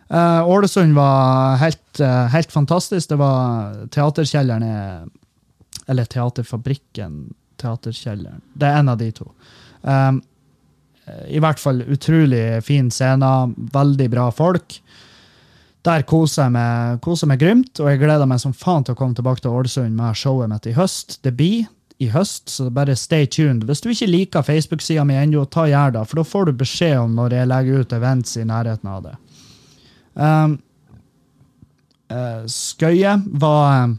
[0.09, 3.09] Uh, Ålesund var helt, uh, helt, fantastisk.
[3.09, 5.09] Det var Teaterkjelleren
[5.89, 8.41] Eller Teaterfabrikken Teaterkjelleren.
[8.53, 9.31] Det er en av de to.
[9.81, 10.21] Um,
[11.29, 13.31] i hvert fall utrolig fin scene.
[13.73, 14.79] Veldig bra folk.
[15.85, 18.97] Der koser jeg meg, koser meg grymt, og jeg gleder meg som faen til å
[18.97, 21.19] komme tilbake til Ålesund med showet mitt i høst.
[21.21, 21.67] Det blir
[22.01, 23.67] i høst, så bare stay tuned.
[23.69, 26.97] Hvis du ikke liker Facebook-sida mi ennå, ta gjør det, for da får du beskjed
[27.03, 29.13] om når jeg legger ut events i nærheten av det.
[30.15, 30.57] Um,
[32.11, 33.93] uh, Skøye var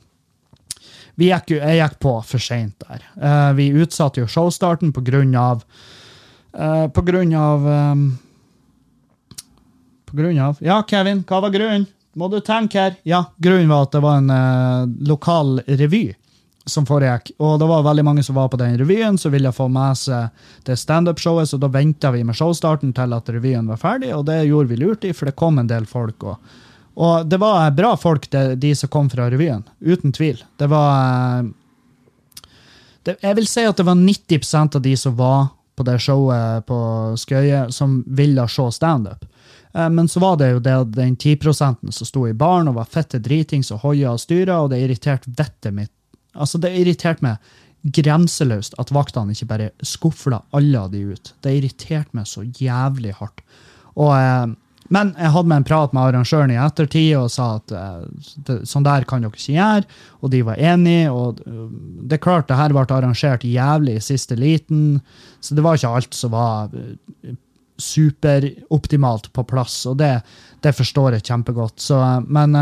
[1.16, 3.04] vi gikk, Jeg gikk på for seint der.
[3.16, 5.62] Uh, vi utsatte jo showstarten på grunn av
[6.56, 8.06] Uh, på grunn av um,
[10.08, 11.84] På grunn av Ja, Kevin, hva var grunnen?
[12.16, 12.94] Må du tenke her.
[13.04, 16.14] Ja, grunnen var at det var en uh, lokal revy
[16.66, 17.34] som foregikk.
[17.38, 20.46] Og det var veldig mange som var på den revyen, som ville få med seg
[20.66, 24.42] det standup-showet, så da venta vi med showstarten til at revyen var ferdig, og det
[24.48, 26.24] gjorde vi lurt i, for det kom en del folk.
[26.26, 26.56] Og,
[26.96, 29.62] og det var bra folk, det, de som kom fra revyen.
[29.78, 30.42] Uten tvil.
[30.58, 31.46] Det var
[33.06, 36.66] det, Jeg vil si at det var 90% av de som var på det showet
[36.68, 36.78] på
[37.20, 39.26] Skøye som ville se standup.
[39.76, 42.90] Eh, men så var det jo det, den 10% som sto i baren og var
[42.90, 45.92] fette dritings og hoia og styra, og det irriterte vettet mitt.
[46.36, 47.54] Altså, det irriterte meg
[47.96, 51.34] grenseløst at vaktene ikke bare skufla alle av de ut.
[51.44, 53.44] Det irriterte meg så jævlig hardt.
[53.96, 54.46] Og eh,
[54.92, 58.86] men jeg hadde med en prat med arrangøren i ettertid og sa at uh, sånn
[58.86, 59.98] der kan dere ikke gjøre.
[60.22, 61.10] Og de var enige.
[61.10, 61.66] Og uh,
[62.06, 65.00] det er klart, det her ble arrangert jævlig i siste liten,
[65.40, 67.34] så det var ikke alt som var uh,
[67.82, 69.82] superoptimalt på plass.
[69.90, 70.14] Og det,
[70.64, 71.80] det, forstår jeg kjempegodt.
[71.82, 72.56] Så, men,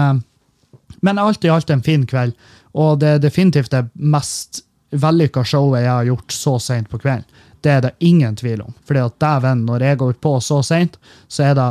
[1.06, 2.34] men alt i alt en fin kveld.
[2.74, 7.28] Og det er definitivt det mest vellykka showet jeg har gjort så seint på kvelden.
[7.64, 8.74] Det er det ingen tvil om.
[8.84, 11.70] Fordi at dæven, når jeg går på så seint, så er det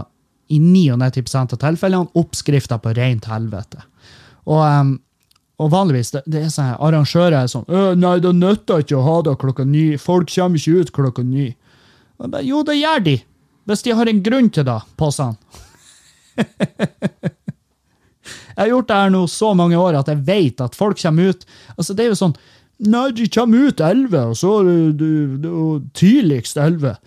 [0.53, 3.81] i 99 av tilfellene oppskrifter på rent helvete.
[4.45, 4.93] Og, um,
[5.63, 7.67] og vanligvis det, det er sånn arrangører er sånn
[7.99, 9.97] 'Nei, det nytter ikke å ha det klokka ni.
[9.97, 11.53] Folk kommer ikke ut klokka ni.'
[12.23, 13.17] Bare, jo, det gjør de.
[13.65, 15.35] Hvis de har en grunn til det, påstår
[18.53, 21.29] jeg har gjort det her nå så mange år at jeg vet at folk kommer
[21.29, 21.43] ut
[21.75, 22.33] altså Det er jo sånn
[22.83, 25.51] Nei, de kommer ut elleve, og så du, du,
[25.95, 26.97] tidligst elleve.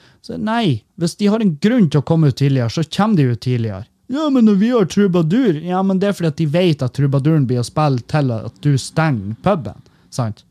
[0.41, 3.43] Nei, hvis de har en grunn til å komme ut tidligere, så kommer de ut
[3.45, 3.85] tidligere.
[4.13, 6.95] Ja, men når vi har trubadur Ja, men det er fordi at de vet at
[6.95, 9.83] trubaduren blir å spille til at du stenger puben.
[10.15, 10.45] sant?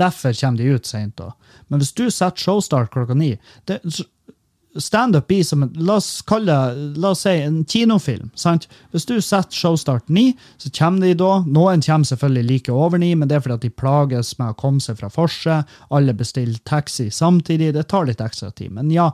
[0.00, 1.20] Derfor kommer de ut seint.
[1.68, 3.36] Men hvis du setter showstart klokka ni
[3.70, 3.78] det,
[4.80, 8.30] standup blir som la oss kalle det, la oss si en kinofilm.
[8.34, 8.68] sant?
[8.92, 11.42] Hvis du setter showstart ni, så kommer de da.
[11.46, 14.58] Noen kommer selvfølgelig like over ni, men det er fordi at de plages med å
[14.58, 15.68] komme seg fra forset.
[15.90, 17.72] Alle bestiller taxi samtidig.
[17.74, 18.72] Det tar litt ekstra tid.
[18.72, 19.10] Men ja,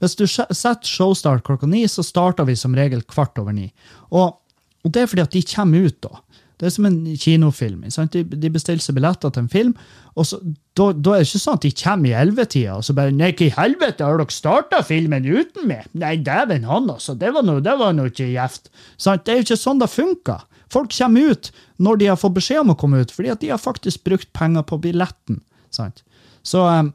[0.00, 3.72] hvis du se- setter showstart klokka ni, så starter vi som regel kvart over ni.
[4.10, 4.36] Og,
[4.84, 6.20] og det er fordi at de kommer ut da.
[6.60, 7.86] Det er som en kinofilm.
[8.12, 9.72] De, de bestiller seg billetter til en film,
[10.12, 10.28] og
[10.76, 13.46] da er det ikke sånn at de kommer i ellevetida og så bare Nei, hva
[13.46, 15.88] i helvete, har dere starta filmen uten meg?
[15.96, 17.16] Nei, dæven han, altså.
[17.16, 18.68] Det var noe, det var noe ikke gjevt.
[19.00, 20.44] Det er jo ikke sånn det funker.
[20.70, 21.50] Folk kommer ut
[21.82, 24.30] når de har fått beskjed om å komme ut, fordi at de har faktisk brukt
[24.36, 25.40] penger på billetten.
[25.74, 26.04] Sant?
[26.46, 26.92] Så um,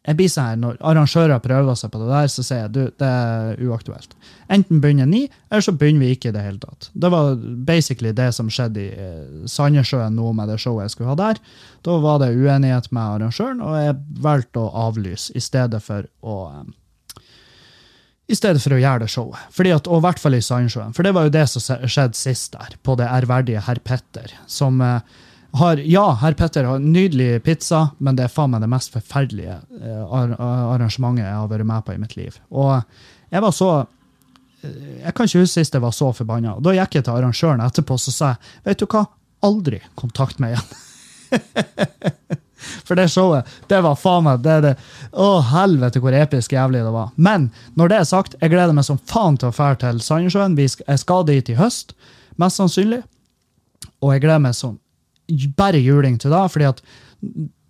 [0.00, 2.80] jeg blir sånn her, Når arrangører prøver seg på det der, så sier jeg du,
[3.02, 4.14] det er uaktuelt.
[4.48, 6.88] Enten begynner ni, eller så begynner vi ikke i det hele tatt.
[6.96, 7.36] Det var
[7.68, 11.42] basically det som skjedde i eh, Sandnessjøen nå med det showet jeg skulle ha der.
[11.84, 16.42] Da var det uenighet med arrangøren, og jeg valgte å avlyse i stedet for å
[16.48, 16.68] eh,
[18.30, 19.48] i stedet for å gjøre det showet.
[19.50, 20.94] Fordi at, og i hvert fall i Sandnessjøen.
[20.94, 24.32] For det var jo det som skjedde sist der, på det ærverdige herr Petter.
[24.46, 25.02] Som eh,
[25.52, 29.56] har Ja, herr Petter har nydelig pizza, men det er faen meg det mest forferdelige
[29.82, 32.36] eh, arrangementet jeg har vært med på i mitt liv.
[32.50, 32.76] Og
[33.30, 36.58] jeg var så eh, Jeg kan ikke huske sist jeg var så forbanna.
[36.62, 39.08] Da gikk jeg til arrangøren etterpå og sa jeg, vet du hva,
[39.46, 40.70] aldri kontakt meg igjen.
[42.60, 44.72] For det showet, det var faen meg det, det.
[45.16, 47.08] Å, helvete hvor episk jævlig det var.
[47.16, 50.58] Men når det er sagt, jeg gleder meg som faen til å dra til Sandnessjøen.
[50.60, 51.96] Jeg skal dit i høst,
[52.38, 53.00] mest sannsynlig.
[54.04, 54.76] Og jeg gleder meg som
[55.56, 56.82] bare juling til da, fordi at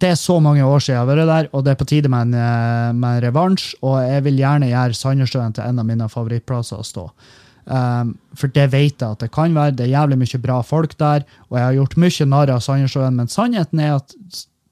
[0.01, 2.09] det er så mange år siden jeg har vært der, og det er på tide
[2.09, 3.75] med en, eh, med en revansj.
[3.83, 7.11] Og jeg vil gjerne gjøre Sandnessjøen til en av mine favorittplasser å stå.
[7.71, 9.77] Um, for det vet jeg at det kan være.
[9.77, 13.19] Det er jævlig mye bra folk der, og jeg har gjort mye narr av Sandnessjøen,
[13.21, 14.15] men sannheten er at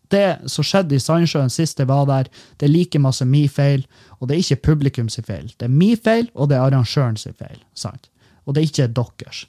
[0.09, 3.85] det som skjedde i Sandnessjøen sist jeg var der, det er like masse min feil,
[4.19, 5.53] og det er ikke publikum sin feil.
[5.61, 7.61] Det er min feil, og det er arrangøren sin feil.
[7.75, 8.09] sant?
[8.47, 9.45] Og det er ikke deres.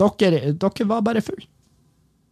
[0.00, 1.44] Dere, dere var bare full.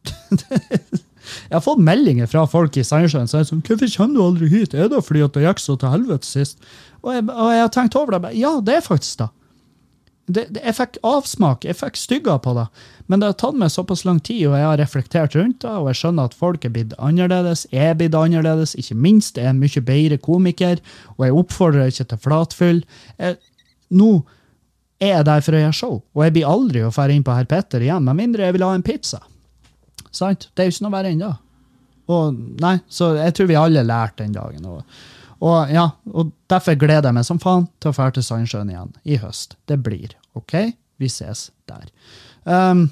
[1.49, 4.49] Jeg har fått meldinger fra folk i Sandnessjøen som er sånn 'Hvorfor kommer du aldri
[4.51, 6.59] hit?' Er det fordi at det gikk så til helvete sist?
[7.03, 8.35] Og jeg, og jeg har tenkt over det.
[8.39, 9.29] Ja, det er faktisk det.
[10.27, 12.67] det, det jeg fikk avsmak, jeg fikk stygger på det.
[13.07, 15.89] Men det har tatt meg såpass lang tid, og jeg har reflektert rundt det, og
[15.91, 17.67] jeg skjønner at folk er blitt annerledes.
[17.73, 19.37] Jeg er blitt annerledes, ikke minst.
[19.37, 20.79] Jeg er en mye bedre komiker,
[21.19, 22.85] og jeg oppfordrer ikke til flatfyll.
[23.19, 23.37] Jeg,
[23.91, 24.23] nå
[25.03, 27.35] er jeg der for å gjøre show, og jeg blir aldri å dra inn på
[27.35, 29.19] Herr Petter igjen, med mindre jeg vil ha en pizza.
[30.13, 30.51] Sant?
[30.53, 31.33] Det er jo ikke noe verre ennå.
[32.13, 34.67] Og nei, så jeg tror vi alle lærte den dagen.
[34.69, 34.83] Og,
[35.45, 38.93] og ja, og derfor gleder jeg meg som faen til å dra til Sandsjøen igjen
[39.05, 39.57] i høst.
[39.71, 40.17] Det blir.
[40.39, 40.57] OK?
[41.01, 41.89] Vi ses der.
[42.45, 42.89] Um,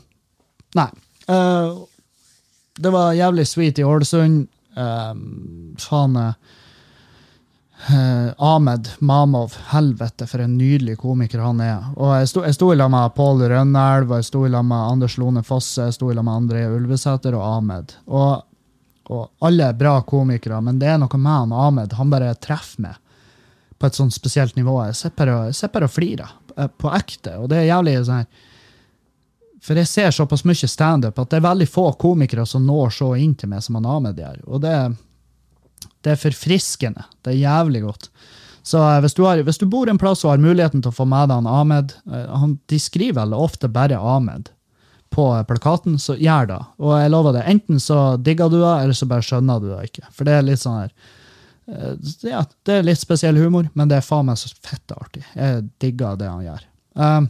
[0.79, 0.89] nei.
[1.31, 1.85] Uh,
[2.81, 4.47] det var jævlig sweet i Ålesund.
[4.79, 6.57] Um, faen eh,
[7.89, 11.85] eh, Ahmed Mamov, helvete for en nydelig komiker han er.
[11.97, 15.43] Og Jeg sto, jeg i lag med Pål Rønnelv, jeg sto i lag Anders Lone
[15.43, 17.95] Fosse, jeg sto i lag med André Ulvesæter og Ahmed.
[18.07, 18.43] Og,
[19.11, 21.97] og alle er bra komikere, men det er noe med han Ahmed.
[21.99, 23.01] Han bare treffer meg
[23.81, 24.77] på et sånn spesielt nivå.
[24.91, 25.55] Jeg sitter bare og-
[25.89, 26.31] flirer
[26.77, 28.27] på ekte, og det er jævlig sånn her
[29.63, 33.11] For jeg ser såpass mye standup at det er veldig få komikere som når så
[33.21, 34.39] inn til meg som han Ahmed gjør.
[34.49, 34.73] Og det,
[36.05, 37.05] det er forfriskende.
[37.25, 38.09] Det er jævlig godt.
[38.63, 40.97] Så eh, hvis du, har, hvis du bor en plass og har muligheten til å
[40.97, 44.51] få med deg Ahmed eh, han, De skriver vel ofte bare Ahmed
[45.11, 46.61] på eh, plakaten, så gjør det.
[46.79, 49.81] Og jeg lover det, enten så digger du det, eller så bare skjønner du det
[49.91, 50.05] ikke.
[50.15, 50.93] For det er litt sånn her
[52.27, 55.23] Ja, det er litt spesiell humor, men det er faen meg så fett artig.
[55.37, 56.65] Jeg digger det han gjør.
[56.99, 57.29] Um,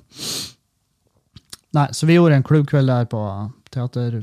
[1.76, 3.20] nei, så vi gjorde en klubbkveld der på
[3.68, 4.22] Teater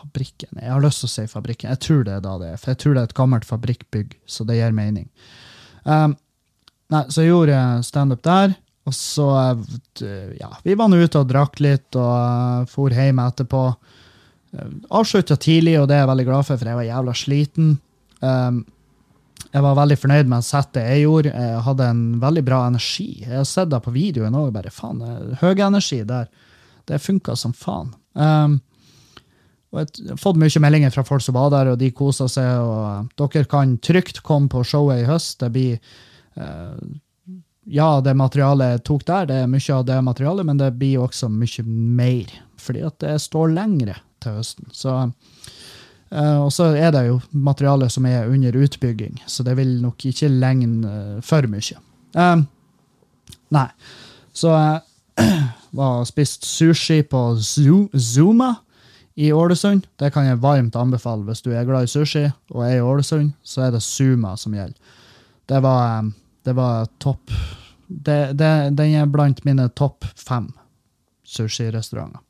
[0.00, 0.56] Fabrikken.
[0.56, 1.70] Jeg har lyst til å si Fabrikken.
[1.74, 4.16] Jeg tror det er da det er, for jeg tror det er et gammelt fabrikkbygg,
[4.26, 5.06] så det gir mening.
[5.84, 6.16] Um,
[6.92, 8.56] nei, så jeg gjorde standup der,
[8.88, 13.20] og så eh, Ja, vi var nå ute og drakk litt, og uh, for hjem
[13.22, 13.62] etterpå.
[14.56, 14.66] Uh,
[14.98, 17.74] Avslutta tidlig, og det er jeg veldig glad for, for jeg var jævla sliten.
[18.24, 18.64] Um,
[19.50, 21.32] jeg var veldig fornøyd med settet jeg gjorde.
[21.34, 23.08] Jeg hadde en veldig bra energi.
[23.24, 24.52] Jeg har sett det på videoen òg.
[24.54, 26.28] Bare faen, eh, høy energi der.
[26.86, 27.90] Det funka som faen.
[28.14, 28.60] Um,
[29.70, 32.48] og jeg har fått mye meldinger fra folk som var der, og de kosa seg.
[32.58, 35.38] og Dere kan trygt komme på showet i høst.
[35.42, 35.78] Det blir
[36.38, 36.74] uh,
[37.70, 41.04] Ja, det materialet jeg tok der, det er mye av det materialet, men det blir
[41.04, 42.32] også mye mer.
[42.58, 44.66] Fordi at det står lengre til høsten.
[44.74, 44.96] Så,
[46.10, 50.02] uh, og så er det jo materiale som er under utbygging, så det vil nok
[50.10, 51.78] ikke legne uh, for mye.
[53.54, 53.68] Nei.
[54.34, 55.30] Så jeg
[55.78, 58.50] var spist sushi på Zuma
[59.20, 59.86] i Ålesund.
[59.96, 62.22] Det kan jeg varmt anbefale hvis du er glad i sushi
[62.54, 63.34] og er i Ålesund.
[63.44, 64.96] Så er det Suma som gjelder.
[65.50, 67.30] Det var, um, Det var topp
[67.86, 70.48] det, Den er blant mine topp fem
[71.24, 72.20] sushirestauranter.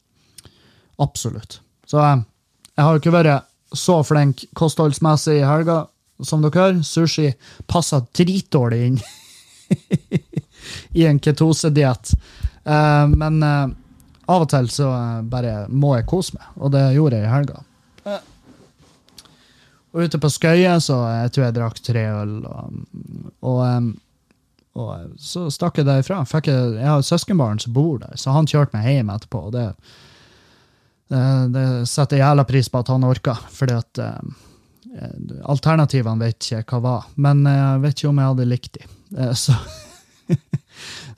[0.98, 1.60] Absolutt.
[1.86, 2.24] Så eh,
[2.76, 5.84] jeg har ikke vært så flink kostholdsmessig i helga
[6.26, 6.82] som dere hører.
[6.82, 7.30] Sushi
[7.70, 8.98] passer dritdårlig inn
[10.98, 12.16] i en ketosediett.
[12.66, 13.70] Uh, men uh,
[14.30, 17.32] av og til så uh, bare må jeg kose meg, og det gjorde jeg i
[17.34, 17.64] helga.
[19.90, 22.76] Og ute på Skøye så jeg tror jeg drakk tre øl, og,
[23.42, 23.88] og,
[24.78, 26.20] og så stakk jeg derifra.
[26.30, 29.48] Fikk jeg, jeg har søskenbarn som bor der, så han kjørte meg hjem etterpå.
[29.50, 29.66] og det
[31.10, 34.00] det, det setter jeg jævla pris på at han orka, fordi at
[35.46, 38.88] Alternativene vet ikke hva var, men jeg vet ikke om jeg hadde likt de.
[39.38, 39.54] Så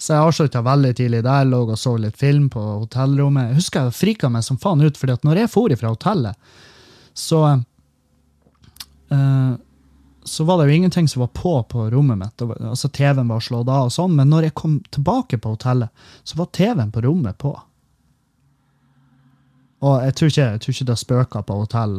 [0.02, 3.52] Så jeg avslutta veldig tidlig der, lå og så litt film på hotellrommet.
[3.52, 6.56] Jeg husker jeg frika meg som faen ut, fordi at når jeg for fra hotellet,
[7.14, 7.42] så
[9.12, 9.52] uh,
[10.24, 12.42] så var det jo ingenting som var på på rommet mitt.
[12.42, 15.90] altså TV-en var slått av, og sånn, men når jeg kom tilbake på hotellet,
[16.24, 17.54] så var TV-en på rommet på.
[19.82, 21.96] Og jeg tror ikke, jeg tror ikke det spøka på hotell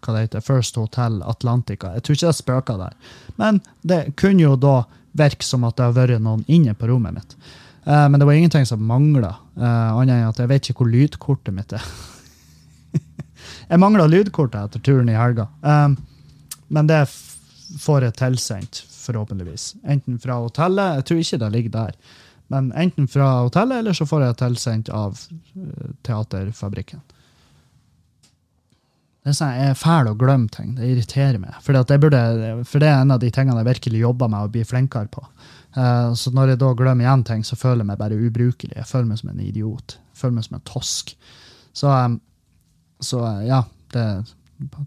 [0.00, 1.92] hva det heter, First Hotel Atlantica.
[1.96, 2.96] Jeg tror ikke det spøka der.
[3.36, 4.78] Men det kunne jo da
[5.16, 7.34] virke som at det har vært noen inne på rommet mitt.
[7.86, 10.82] Uh, men det var ingenting som mangla, uh, eh, annet enn at jeg vet ikke
[10.82, 11.84] hvor lydkortet mitt er.
[13.70, 15.96] jeg mangla lydkortet etter turen i helga, um,
[16.68, 17.00] men det
[17.80, 19.72] får jeg tilsendt, forhåpentligvis.
[19.88, 22.18] Enten fra hotellet, jeg tror ikke det ligger der,
[22.52, 27.00] men enten fra hotellet, eller så får jeg tilsendt av uh, Teaterfabrikken.
[29.20, 30.72] Det er sånn, Jeg er fæl å glemme ting.
[30.78, 31.58] Det irriterer meg.
[31.64, 32.20] For, burde,
[32.64, 35.24] for det er en av de tingene jeg virkelig jobber med å bli flinkere på.
[35.76, 38.78] Uh, så når jeg da glemmer igjen ting, så føler jeg meg bare ubrukelig.
[38.78, 39.98] Jeg føler meg som en idiot.
[39.98, 41.12] Jeg føler meg som en tosk.
[41.76, 42.16] Så, um,
[43.04, 43.60] så uh, ja,
[43.92, 44.06] det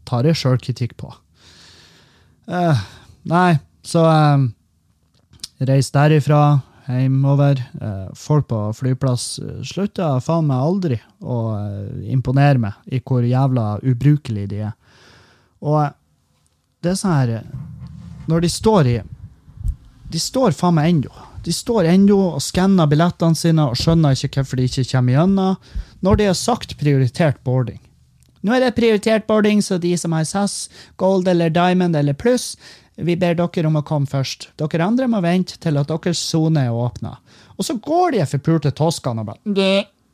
[0.10, 1.14] tar jeg sjølkritikk på.
[3.30, 3.52] Nei,
[3.88, 4.50] så um,
[5.64, 6.42] reis derifra
[7.02, 7.60] hjemover.
[7.82, 13.26] Eh, folk på flyplass eh, slutter faen meg aldri å eh, imponere meg i hvor
[13.26, 14.74] jævla ubrukelige de er.
[15.64, 15.94] Og
[16.84, 17.46] det er sånn her
[18.28, 18.98] Når de står i
[20.12, 21.14] De står faen meg ennå.
[21.44, 25.58] De står ennå og skanner billettene sine og skjønner ikke hvorfor de ikke kommer gjennom,
[26.04, 27.82] når de har sagt prioritert boarding.
[28.44, 32.54] Nå er det prioritert boarding, så de som har SAS, Gold eller Diamond eller Pluss,
[32.96, 34.52] vi ber dere om å komme først.
[34.60, 37.16] Dere andre må vente til at deres sone er åpna.
[37.58, 39.42] Og så går de forpulte toskene og bare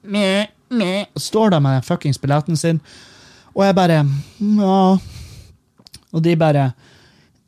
[0.04, 2.80] meh, meh, Står der med fuckings billetten sin,
[3.56, 4.06] og jeg bare
[4.40, 4.98] Ja.
[6.14, 6.74] Og de bare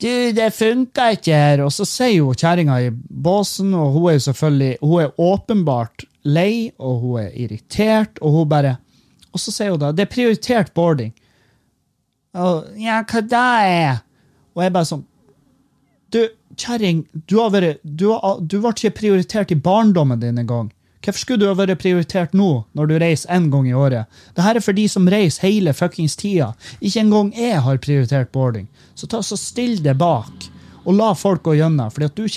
[0.02, 1.62] Du, det funka ikke her.
[1.62, 6.06] Og så sier jo kjerringa i båsen, og hun er jo selvfølgelig Hun er åpenbart
[6.24, 8.78] lei, og hun er irritert, og hun bare
[9.32, 11.14] Og så sier hun da Det er prioritert boarding.
[12.34, 14.02] Og, ja, hva da er?
[14.56, 15.06] Og jeg bare sånn
[16.12, 16.22] du,
[16.60, 17.38] kjerring, du,
[17.84, 18.08] du,
[18.42, 20.72] du ble ikke prioritert i barndommen din engang.
[21.02, 24.10] Hvorfor skulle du ha vært prioritert nå, når du reiser én gang i året?
[24.38, 26.52] Dette er for de som reiser hele fuckings tida.
[26.78, 28.68] Ikke engang jeg har prioritert boarding.
[28.94, 30.46] Så ta så still deg bak,
[30.86, 31.90] og la folk gå gjennom.
[31.90, 32.30] For du,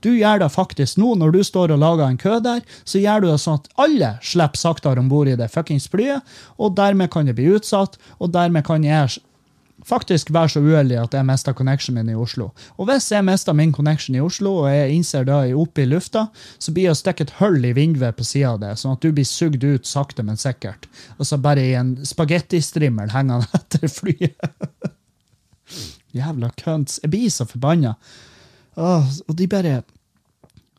[0.00, 3.20] du, gjør det faktisk nå, når du står og lager en kø der, så gjør
[3.20, 6.24] du det sånn at alle slipper saktere om bord i det fuckings flyet,
[6.56, 9.20] og dermed kan det bli utsatt, og dermed kan jeg
[9.86, 12.48] faktisk være så uheldig at jeg mista connectionen min i Oslo.
[12.76, 16.26] Og hvis jeg mister min connection i Oslo, og jeg innser det oppe i lufta,
[16.58, 19.04] så blir det å stikke et hull i vinduet på sida av det, sånn at
[19.04, 20.88] du blir sugd ut sakte, men sikkert.
[21.18, 24.56] Og så bare i en spagettistrimmel hengende etter flyet.
[26.16, 26.98] Jævla kønts.
[27.02, 27.94] Jeg blir så forbanna.
[28.76, 29.78] Og de bare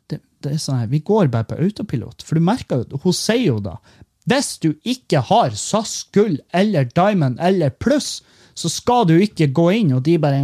[0.09, 2.25] det, det, er sånn her, Vi går bare på autopilot.
[2.25, 3.79] For du merker jo, hun sier jo da
[4.27, 8.17] hvis du ikke har SAS, gull eller Diamond eller pluss,
[8.57, 10.41] så skal du ikke gå inn, og de bare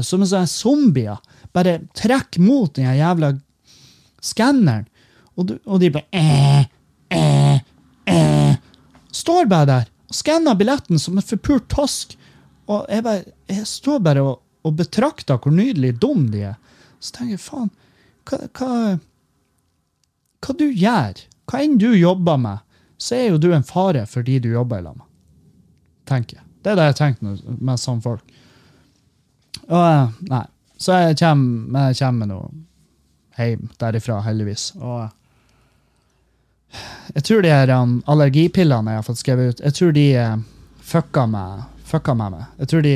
[0.00, 1.18] Som sånne zombier.
[1.52, 3.34] Bare trekk mot den jævla
[4.24, 4.86] skanneren.
[5.36, 6.70] Og, og, de bare.
[9.12, 12.16] Står bare der og skanner billetten som en forpult tosk.
[12.70, 16.56] Og jeg, bare, jeg står bare og, og betrakter hvor nydelig dum de er.
[17.00, 17.70] Så tenker jeg, faen,
[18.28, 18.70] hva, hva,
[20.40, 22.66] hva du gjør, hva enn du jobber med,
[23.00, 25.09] så er jo du en fare for de du jobber lag med
[26.10, 26.46] tenker jeg.
[26.60, 28.34] Det er det jeg tenker med sånne folk.
[29.70, 30.44] Og eh, nei.
[30.80, 32.40] Så jeg kommer, jeg kommer nå
[33.36, 34.70] hjem derifra, heldigvis.
[34.80, 35.08] Og
[37.14, 40.36] jeg tror de her um, allergipillene jeg har fått skrevet ut, jeg tror de uh,
[40.92, 42.48] fucka, meg, fucka med meg.
[42.62, 42.94] Jeg tror de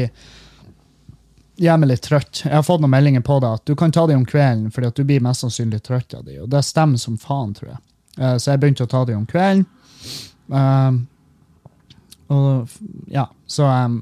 [1.65, 2.45] gjør meg litt trøtt.
[2.45, 4.91] Jeg har fått noen meldinger på det at du kan ta dem om kvelden, fordi
[4.91, 6.45] at du blir mest sannsynlig trøtt av dem.
[6.45, 7.83] Og det stemmer som faen, tror jeg.
[8.21, 9.67] Uh, så jeg begynte å ta dem om kvelden.
[10.53, 11.05] Uh,
[12.33, 12.69] og
[13.13, 13.99] ja, så um,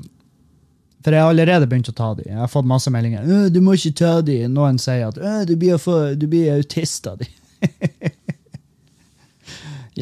[1.02, 2.28] For jeg har allerede begynt å ta de.
[2.28, 3.24] Jeg har fått masse meldinger.
[3.26, 6.54] «Øh, 'Du må ikke ta de.' Noen sier at «Øh, du blir, for, du blir
[6.54, 7.26] autist av de.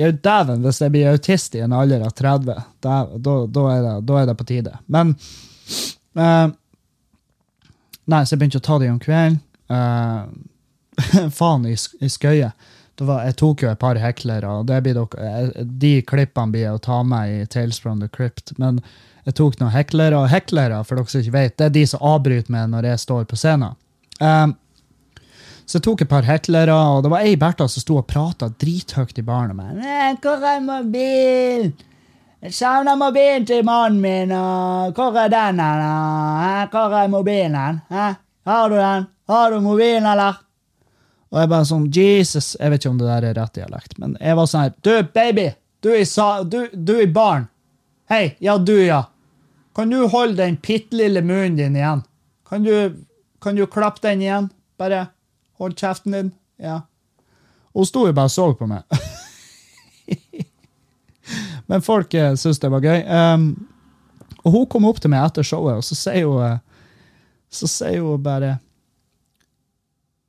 [0.01, 2.55] Er dæven hvis jeg blir autist i en alder av 30.
[2.81, 3.35] Da, da,
[3.73, 4.77] er, det, da er det på tide.
[4.87, 5.17] Men
[6.15, 6.53] uh,
[8.11, 9.41] Nei, så jeg begynte å ta de om kvelden.
[9.71, 10.27] Uh,
[11.39, 12.71] faen i, i skøyet.
[13.01, 15.07] Var, jeg tok jo et par heklere, og dere,
[15.65, 18.53] de klippene blir å ta med i Tales from the Crypt.
[18.61, 18.83] Men
[19.25, 22.03] jeg tok noen heklere, og heklere, for dere som ikke vet, det er de som
[22.05, 23.79] avbryter meg når jeg står på scenen.
[24.21, 24.57] Um,
[25.65, 28.49] så jeg tok et par heklere, og det var ei Bertha som sto og prata
[28.51, 29.55] drithøyt i baren.
[29.57, 30.19] med meg.
[30.25, 31.73] Hvor er mobilen?
[32.41, 36.69] Jeg savner mobilen til mannen min, og hvor er den hen?
[36.73, 37.81] Hvor er mobilen hen?
[38.49, 39.07] Har du den?
[39.29, 40.41] Har du mobilen, eller?
[41.31, 44.17] Og jeg bare sånn, Jesus, jeg vet ikke om det der er rett dialekt, men
[44.19, 45.47] jeg var sånn her, du, baby,
[45.85, 47.47] du er sa du, du i baren.
[48.11, 49.05] Hei, ja, du, ja.
[49.79, 52.03] Kan du holde den pittlille munnen din igjen?
[52.49, 52.75] Kan du,
[53.39, 54.49] kan du klappe den igjen?
[54.81, 55.05] Bare
[55.61, 56.33] hold kjeften din.
[56.59, 56.81] Ja.
[57.73, 58.83] Hun sto jo bare og så på meg.
[61.71, 63.05] Men folk uh, syntes det var gøy.
[63.07, 63.69] Um,
[64.43, 66.59] og hun kom opp til meg etter showet, og så sier hun eh,
[67.53, 68.57] Så sier hun bare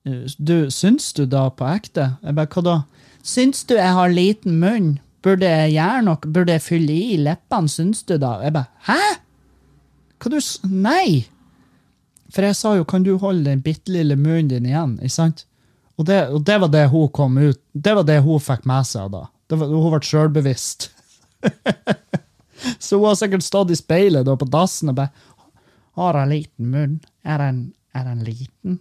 [0.03, 2.15] Du, syns du da på ekte?
[2.25, 2.75] Jeg bare, hva da?
[3.21, 4.95] Syns du jeg har liten munn?
[5.21, 6.31] Burde jeg gjøre noe?
[6.33, 8.39] Burde jeg fylle i leppene, syns du da?
[8.41, 9.01] Jeg bare, hæ?
[10.21, 10.39] Hva du.
[10.71, 11.27] Nei!
[12.31, 14.95] For jeg sa jo, kan du holde den bitte lille munnen din igjen?
[15.01, 15.45] ikke sant?
[15.99, 18.87] Og det, og det var det hun kom ut Det var det hun fikk med
[18.87, 19.25] seg da.
[19.51, 20.87] Var, hun ble sjølbevisst.
[22.79, 25.11] Så hun har sikkert stått i speilet da på dassen og bare
[25.99, 26.97] Har jeg liten munn?
[27.27, 27.61] Er den,
[27.93, 28.79] er den liten?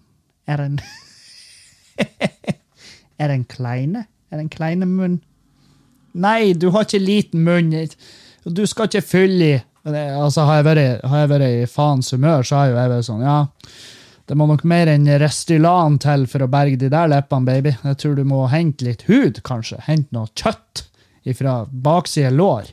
[0.48, 0.80] Er den
[3.20, 4.06] Er den kleine?
[4.32, 5.18] Er den kleine munn?
[6.16, 7.74] Nei, du har ikke liten munn.
[8.48, 9.58] Du skal ikke fylle i.
[9.84, 12.92] Altså, har jeg vært, har jeg vært i faens humør, så har jeg jo jeg
[12.92, 13.38] vært sånn, ja
[14.28, 17.72] Det må nok mer enn Restylan til for å berge de der leppene, baby.
[17.84, 19.80] Jeg tror du må hente litt hud, kanskje.
[19.88, 20.84] Hente noe kjøtt
[21.36, 22.70] fra bakside lår.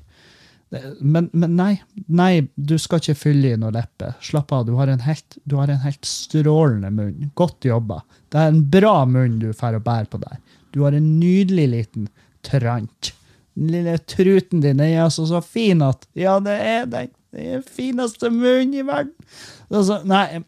[0.72, 4.13] Det- Men, men nei, nei, du skal ikke fylle i noe leppe.
[4.22, 7.32] Slapp av, du har en helt, har en helt strålende munn.
[7.39, 8.01] Godt jobba.
[8.30, 10.38] Det er en bra munn du får å bære på der.
[10.76, 12.09] Du har en nydelig liten
[12.43, 13.13] trant.
[13.55, 17.09] Den lille truten din er altså så fin at Ja, det er den.
[17.34, 19.13] Den fineste munnen i verden.
[19.72, 20.43] Altså, nei,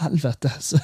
[0.00, 0.52] helvete.
[0.62, 0.78] Så,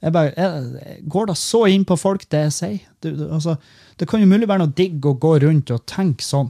[0.00, 2.78] jeg bare, jeg, går da så inn på folk, det jeg sier?
[3.04, 3.56] Du, du, altså,
[4.00, 6.48] det kan jo mulig være noe digg å gå rundt og tenke sånn.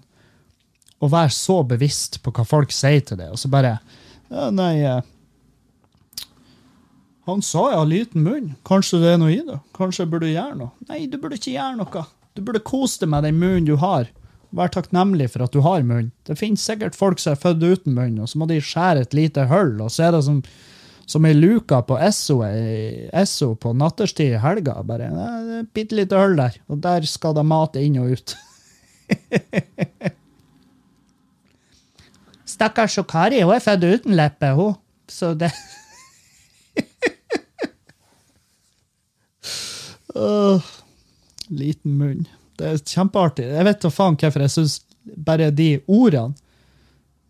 [1.00, 3.78] Og være så bevisst på hva folk sier til deg, og så bare
[4.30, 5.00] ja, Nei eh,
[7.28, 8.54] Han sa jeg har liten munn.
[8.66, 9.58] Kanskje det er noe i det?
[9.76, 10.72] Kanskje jeg burde gjøre noe?
[10.90, 12.06] Nei, du burde ikke gjøre noe.
[12.34, 14.10] Du burde kose deg med den munnen du har.
[14.56, 16.10] Vær takknemlig for at du har munn.
[16.26, 19.14] Det finnes sikkert folk som er født uten munn, og så må de skjære et
[19.14, 20.40] lite hull, og så er det som,
[21.06, 22.40] som ei luke på SO,
[23.30, 24.80] SO på natterstid i helga.
[24.86, 25.10] Bare
[25.60, 28.34] et bitte lite hull der, og der skal det mate inn og ut.
[32.60, 34.74] Stakkars Kari, hun er født uten leppe, hun.
[35.08, 35.48] Så det
[40.14, 40.60] Åh,
[41.48, 42.26] liten munn.
[42.60, 43.46] Det er kjempeartig.
[43.48, 44.74] Jeg vet da faen hvorfor jeg syns
[45.24, 46.34] bare de ordene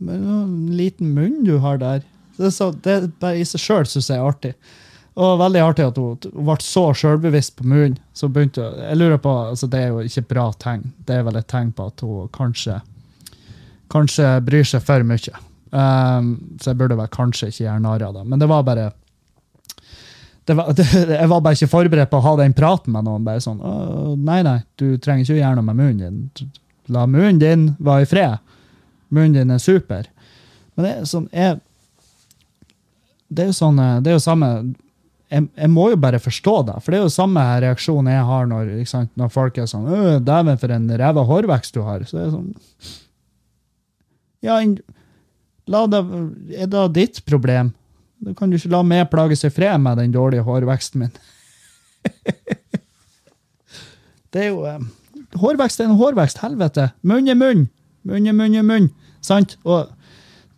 [0.02, 2.02] Men liten munn du har der.
[2.34, 4.54] Det, er så, det er bare i seg sjøl syns jeg er artig.
[5.14, 8.00] Og veldig artig at hun, ble så sjølbevisst på munnen.
[8.16, 10.90] Så begynte Jeg lurer på, altså Det er jo ikke bra tegn.
[11.06, 12.80] Det er vel et tegn på at hun kanskje
[13.92, 15.36] kanskje bryr seg for mye.
[15.70, 18.24] Um, så jeg burde vel kanskje ikke gjøre narr av det.
[18.26, 18.90] Men det var bare
[20.48, 23.26] det var, det, Jeg var bare ikke forberedt på å ha den praten med noen.
[23.26, 23.60] bare sånn,
[24.24, 26.04] Nei, nei, du trenger ikke å gjøre noe med munnen
[26.38, 26.52] din.
[26.90, 28.54] La munnen din være i fred.
[29.14, 30.08] Munnen din er super.
[30.74, 31.58] Men det er sånn jeg,
[33.28, 34.48] Det er jo sånn eh, Det er jo samme
[35.30, 38.48] jeg, jeg må jo bare forstå det, for det er jo samme reaksjon jeg har
[38.50, 42.16] når, sant, når folk er sånn «Åh, 'Dæven, for en ræva hårvekst du har.' Så
[42.16, 42.48] det er sånn
[44.44, 46.00] ja, det,
[46.56, 47.72] er det ditt problem?
[48.20, 51.14] Da kan du ikke la meg plage seg fred med den dårlige hårveksten min.
[54.32, 54.80] det er jo eh,
[55.40, 56.88] Hårvekst er en hårvekst, helvete.
[57.06, 57.68] Munn er munn.
[58.08, 58.88] Munn er munn er munn.
[59.22, 59.54] Sant?
[59.62, 59.92] Og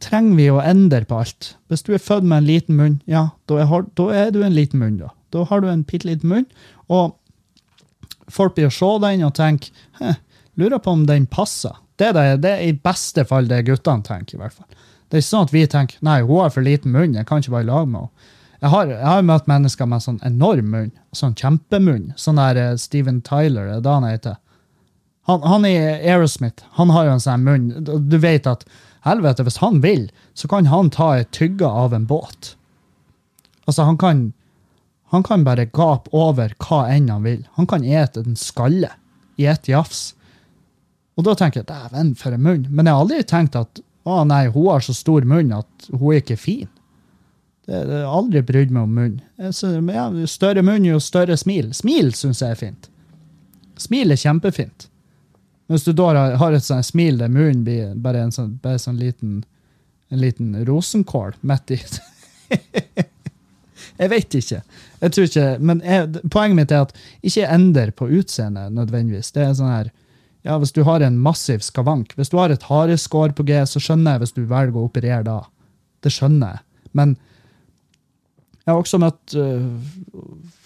[0.02, 1.50] trenger vi å endre på alt?
[1.68, 4.56] Hvis du er født med en liten munn, ja, da er, da er du en
[4.56, 5.10] liten munn, da.
[5.34, 6.46] Da har du en bitte liten munn,
[6.88, 7.18] og
[8.32, 10.16] folk blir å se den og tenke
[10.60, 11.76] lurer på om den passer.
[12.00, 14.68] Det er, det, det er i beste fall det guttene tenker, i hvert fall.
[15.08, 17.42] Det er ikke sånn at vi tenker nei, hun har for liten munn, jeg kan
[17.42, 18.30] ikke være i lag med henne.
[18.62, 22.12] Jeg har, jeg har møtt mennesker med sånn enorm munn, sånn kjempemunn.
[22.14, 24.36] Sånn der eh, Steven Tyler, er det han heter?
[25.26, 27.66] Han, han i Aerosmith, han har jo en sånn munn.
[27.82, 28.62] Du vet at
[29.02, 30.06] helvete, hvis han vil,
[30.38, 32.52] så kan han ta et tygge av en båt.
[33.66, 34.22] Altså, han kan,
[35.10, 37.42] han kan bare gape over hva enn han vil.
[37.58, 38.94] Han kan ete en skalle
[39.42, 40.12] i ett jafs.
[41.16, 42.68] Og da tenker jeg dæven, for en munn.
[42.70, 46.08] Men jeg har aldri tenkt at å nei, hun har så stor munn at hun
[46.12, 46.70] er ikke fin.
[47.66, 49.20] Det, det har aldri brydd meg om munn.
[49.38, 51.70] Ja, større munn, jo større smil.
[51.76, 52.88] Smil syns jeg er fint.
[53.78, 54.88] Smil er kjempefint.
[55.70, 58.98] Hvis du da har et sånt smil der munnen blir bare en sånn, bare sånn
[59.00, 59.40] liten,
[60.12, 61.80] en liten rosenkål midt i
[64.02, 64.60] Jeg vet ikke.
[65.00, 69.30] Jeg tror ikke, Men jeg, poenget mitt er at ikke ender på utseendet nødvendigvis.
[69.34, 69.90] Det er sånn her,
[70.42, 73.82] ja, Hvis du har en massiv skavank, hvis du har et hareskår på G, så
[73.82, 75.38] skjønner jeg hvis du velger å operere da.
[76.02, 76.64] Det skjønner jeg.
[76.98, 77.14] Men
[78.62, 79.68] jeg har også møtt øh,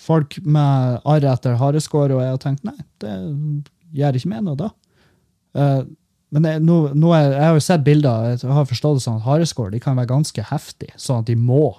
[0.07, 3.15] folk med arr etter hareskår, og jeg har tenkt nei, det
[3.97, 4.73] gjør ikke meg noe da.
[5.57, 5.83] Uh,
[6.35, 9.21] men jeg, nå, nå er, jeg har jo sett bilder, jeg har forstått det sånn
[9.21, 11.71] at hareskår de kan være ganske heftige, sånn at de må.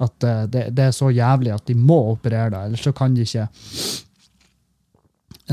[0.00, 3.16] At uh, det, det er så jævlig at de må operere da, ellers så kan
[3.16, 3.48] de ikke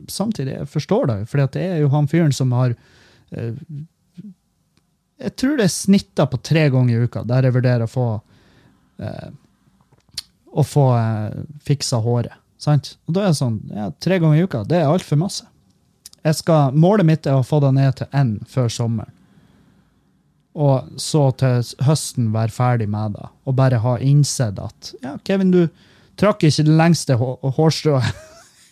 [0.08, 2.72] samtidig, jeg forstår det, for det er jo han fyren som har
[3.36, 3.58] eh,
[5.18, 8.08] Jeg tror det er snitta på tre ganger i uka, der jeg vurderer å få
[9.04, 9.30] eh,
[10.58, 12.34] å få eh, fiksa håret.
[12.58, 12.96] Sant?
[13.06, 15.46] Og da er det sånn, ja, Tre ganger i uka, det er altfor masse.
[16.24, 19.14] Jeg skal, målet mitt er å få det ned til én før sommeren.
[20.58, 25.52] Og så til høsten være ferdig med det, og bare ha innsett at ja, Kevin,
[25.54, 25.68] du
[26.18, 28.08] trakk ikke det lengste hå- hårstrået.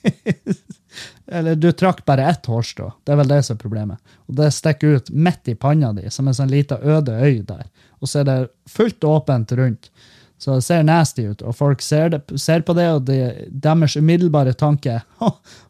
[1.28, 2.92] Eller du trakk bare ett hårstrå.
[3.04, 4.14] Det er vel det som er problemet.
[4.30, 7.66] Og det stikker ut midt i panna di, som en sånn lita øde øy der.
[8.02, 8.38] Og så er det
[8.70, 9.90] fullt åpent rundt.
[10.38, 13.20] Så det ser nasty ut, og folk ser, det, ser på det, og det,
[13.50, 14.98] deres umiddelbare tanke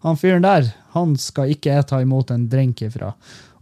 [0.02, 3.12] han fyren der, han skal ikke jeg ta imot en drink ifra.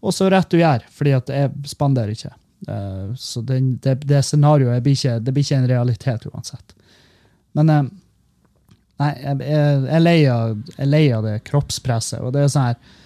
[0.04, 2.32] Og så rett du gjør, fordi at jeg spanderer ikke.
[2.68, 6.76] Eh, så den, det, det scenarioet blir ikke, det blir ikke en realitet uansett.
[7.54, 7.82] Men uh,
[9.02, 12.70] nei, jeg, jeg, jeg, er lei av, jeg er det kroppspresset, og det er sånn
[12.72, 13.00] her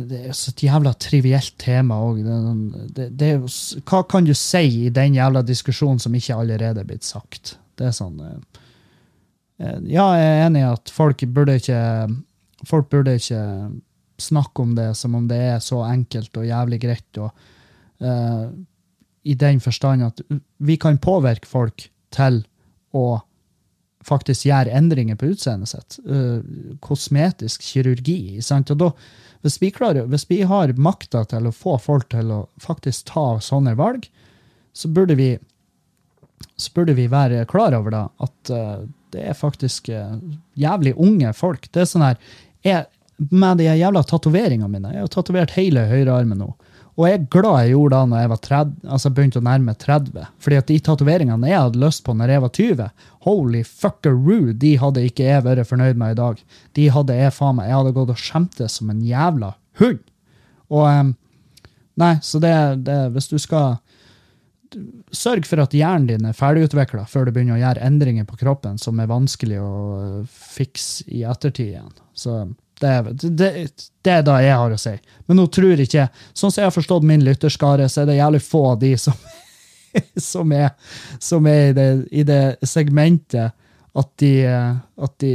[0.00, 2.22] det er så et jævla trivielt tema òg.
[2.24, 7.58] Sånn- hva kan du si i den jævla diskusjonen som ikke allerede er blitt sagt?
[7.76, 11.80] Det er sånn eh, Ja, jeg er enig i at folk burde ikke
[12.68, 13.42] Folk burde ikke
[14.20, 17.18] snakke om det som om det er så enkelt og jævlig greit.
[17.18, 17.30] og
[18.00, 18.44] eh,
[19.22, 20.22] I den forstand at
[20.56, 22.42] vi kan påvirke folk til
[22.96, 23.20] å
[24.06, 25.98] faktisk gjøre endringer på utseendet sitt.
[26.08, 26.40] Uh,
[26.80, 28.40] kosmetisk kirurgi.
[28.44, 28.72] Sant?
[28.72, 28.88] Og da,
[29.44, 33.26] hvis vi, klarer, hvis vi har makta til å få folk til å faktisk ta
[33.44, 34.08] sånne valg,
[34.72, 35.34] så burde vi
[36.60, 38.80] så burde vi være klar over da, at uh,
[39.12, 40.16] det er faktisk uh,
[40.56, 41.68] jævlig unge folk.
[41.72, 42.18] Det er sånn her,
[42.64, 42.88] jeg,
[43.20, 46.50] Med de jævla tatoveringene mine Jeg har tatovert hele høyrearmen nå.
[46.98, 49.74] Og jeg er glad jeg gjorde det når jeg var 30, altså begynte å nærme
[49.78, 50.26] 30.
[50.42, 52.90] Fordi at de tatoveringene jeg hadde lyst på når jeg var 20,
[53.28, 56.44] holy fuckeroo, de hadde ikke jeg vært fornøyd med i dag.
[56.76, 60.02] De hadde jeg faen meg, jeg hadde gått og skjemtes som en jævla hund.
[60.70, 61.14] Og em,
[62.00, 62.54] Nei, så det,
[62.86, 63.78] det Hvis du skal
[65.10, 68.76] Sørg for at hjernen din er ferdigutvikla før du begynner å gjøre endringer på kroppen
[68.78, 71.96] som er vanskelig å øh, fikse i ettertid igjen.
[72.14, 72.36] Så
[72.80, 73.50] Det det,
[74.02, 74.94] det er det jeg har å si.
[75.28, 78.42] Men nå tror ikke Sånn som jeg har forstått min lytterskare, så er det jævlig
[78.44, 79.16] få av de som,
[80.30, 80.70] som er,
[81.18, 83.52] som er i, det, i det segmentet
[83.92, 85.32] at de, at de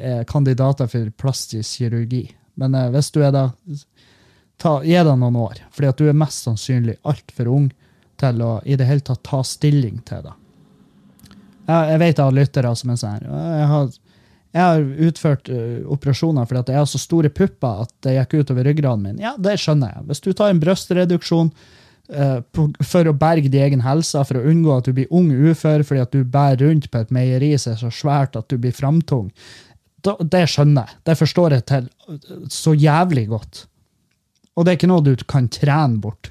[0.00, 2.24] er kandidater for plastisk kirurgi.
[2.58, 3.50] Men eh, hvis du er da
[4.58, 7.68] ta, Gi det noen år, fordi du er mest sannsynlig altfor ung
[8.18, 10.34] til å i det hele tatt ta stilling til det.
[11.68, 13.28] Jeg, jeg vet jeg har lyttere som er sånn.
[13.28, 13.92] Jeg har,
[14.58, 18.40] jeg har utført uh, operasjoner fordi at jeg har så store pupper at det gikk
[18.42, 19.20] utover ryggraden min.
[19.22, 20.06] Ja, det skjønner jeg.
[20.10, 24.76] Hvis du tar en brystreduksjon uh, for å berge din egen helse, for å unngå
[24.76, 27.82] at du blir ung ufør fordi at du bærer rundt på et meieri som er
[27.86, 29.30] så svært at du blir framtung,
[30.02, 31.00] det skjønner jeg.
[31.08, 31.88] Det forstår jeg til
[32.54, 33.64] så jævlig godt.
[34.54, 36.30] Og det er ikke noe du kan trene bort.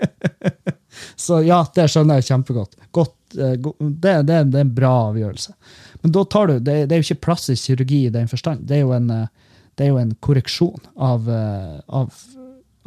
[1.16, 2.76] så ja, det skjønner jeg kjempegodt.
[2.94, 5.54] Godt, eh, det, det, det, er en bra avgjørelse.
[6.02, 8.66] Men da tar du, det, det er jo ikke plastisk kirurgi i den forstand.
[8.68, 12.20] Det er jo en, eh, det er jo en korreksjon av, eh, av,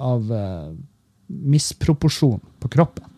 [0.01, 0.35] av
[1.27, 3.09] misproporsjon på kroppen.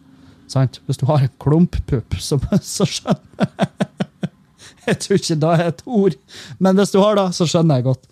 [0.52, 0.80] Sant?
[0.86, 3.72] Hvis du har en klumppupp, så, så skjønner jeg
[4.86, 6.16] Jeg tror ikke det er et ord,
[6.62, 8.04] men hvis du har det, så skjønner jeg godt.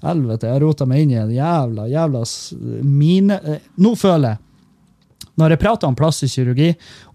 [0.00, 2.22] Helvete, jeg rota meg inn i en jævla, jævla
[2.88, 3.36] mine...
[3.44, 4.40] Eh, nå føler jeg
[5.40, 6.70] når jeg prater om plastisk kirurgi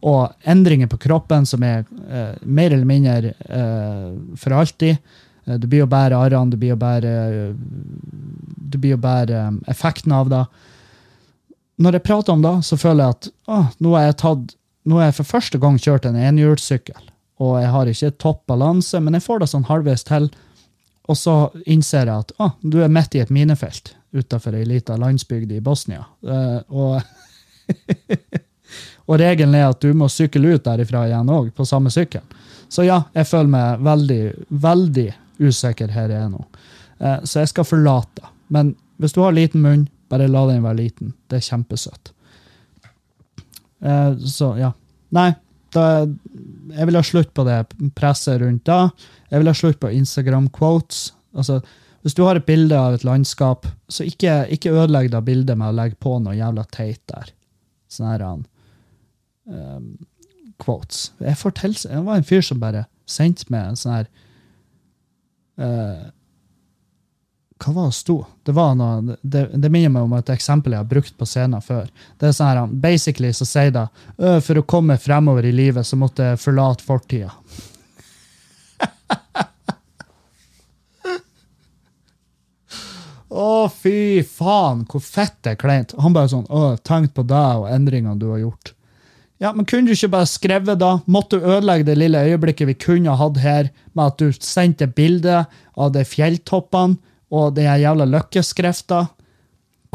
[0.09, 4.97] og endringer på kroppen som er eh, mer eller mindre eh, for alltid
[5.47, 7.11] Det Du blir jo bære arrene, du blir jo bære,
[8.71, 10.45] du blir jo bare eh, effekten av det.
[11.77, 14.57] Når jeg prater om det, så føler jeg at å, nå har jeg tatt
[14.87, 17.09] nå har jeg for første gang kjørt en enhjulssykkel.
[17.43, 20.29] Og jeg har ikke topp balanse, men jeg får det sånn halvveis til.
[21.11, 21.35] Og så
[21.67, 25.61] innser jeg at å, du er midt i et minefelt utafor ei lita landsbygd i
[25.63, 26.05] Bosnia.
[26.23, 27.01] Uh, og,
[29.07, 32.25] og, regelen er at du må sykle ut derifra igjen òg, på samme sykkel.
[32.69, 35.07] Så ja, jeg føler meg veldig, veldig
[35.39, 36.43] usikker her jeg er nå.
[36.99, 38.33] Uh, så jeg skal forlate.
[38.53, 41.13] Men hvis du har liten munn, bare la den være liten.
[41.29, 42.13] Det er kjempesøtt.
[43.83, 44.71] Uh, så ja.
[45.15, 45.29] Nei,
[45.75, 46.07] da,
[46.73, 47.61] jeg vil ha slutt på det
[47.95, 48.87] presset rundt da.
[49.31, 51.11] Jeg vil ha slutt på Instagram-quotes.
[51.37, 51.61] Altså,
[52.05, 55.71] hvis du har et bilde av et landskap, så ikke, ikke ødelegg da bildet med
[55.71, 57.33] å legge på noe jævla teit der.
[57.91, 59.89] Sånne her um,
[60.59, 61.11] quotes.
[61.19, 64.07] Jeg får det var en fyr som bare sendte meg en sånn her
[65.61, 66.05] uh,
[67.57, 68.17] hva var det sto?
[68.45, 71.63] Det, var noe, det, det, minner meg om et eksempel jeg har brukt på scenen
[71.63, 71.87] før.
[72.19, 73.87] Det er sånn her, Basically så sier det
[74.45, 77.31] for å komme fremover i livet så måtte jeg forlate fortida.
[83.37, 85.93] Å, fy faen, hvor fett det er kleint.
[86.01, 88.73] Han bare sånn Å, tenk på deg og endringene du har gjort.
[89.37, 90.95] Ja, men Kunne du ikke bare skrevet da?
[91.05, 95.43] Måtte du ødelegge det lille øyeblikket vi kunne hatt her, med at du sendte bilde
[95.77, 96.97] av de fjelltoppene
[97.29, 99.05] og den jævla løkkeskrifta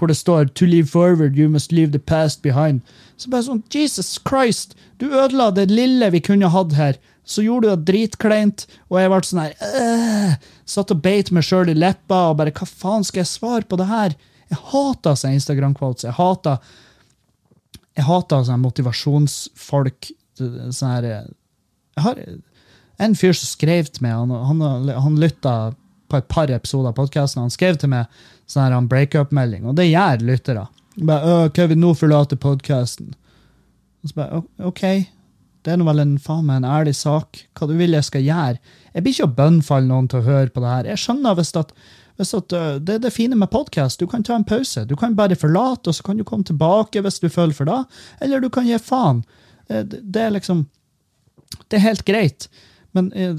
[0.02, 2.80] hvor det står 'To live forward, you must leave the past behind'.
[3.16, 4.74] Så bare sånn, Jesus Christ!
[4.98, 6.96] Du ødela det lille vi kunne hatt her.
[7.24, 10.32] Så gjorde du det dritkleint, og jeg ble sånn her øh,
[10.66, 13.78] Satt og beit meg sjøl i leppa og bare Hva faen skal jeg svare på
[13.78, 14.16] det her?
[14.50, 16.04] Jeg hater sånne Instagram-quotes.
[16.08, 16.58] Jeg hater
[17.96, 20.10] jeg hater sånne motivasjonsfolk.
[20.38, 22.20] Sånn her Jeg har
[23.02, 24.30] en fyr som skrev til meg, han,
[24.62, 25.54] han, han lytta
[26.12, 27.42] på et par episoder av podkasten.
[27.44, 30.66] Han skrev til meg sånn her breakup-melding, og det gjør lyttere.
[31.00, 33.14] Bare, 'Kevin, nå forlater podkasten'.
[34.58, 34.82] OK,
[35.62, 37.44] det er nå vel en faen meg en ærlig sak.
[37.54, 38.58] Hva du vil jeg skal gjøre?
[38.92, 40.88] Jeg blir ikke å bønnfalle noen til å høre på det her.
[40.90, 41.70] Jeg skjønner hvis at,
[42.18, 44.02] hvis at uh, Det er det fine med podkast.
[44.02, 44.82] Du kan ta en pause.
[44.90, 47.78] Du kan bare forlate, og så kan du komme tilbake hvis du føler for det.
[48.20, 49.22] Eller du kan gi faen.
[49.68, 50.66] Det, det er liksom
[51.70, 52.48] Det er helt greit.
[52.92, 53.38] Men eh,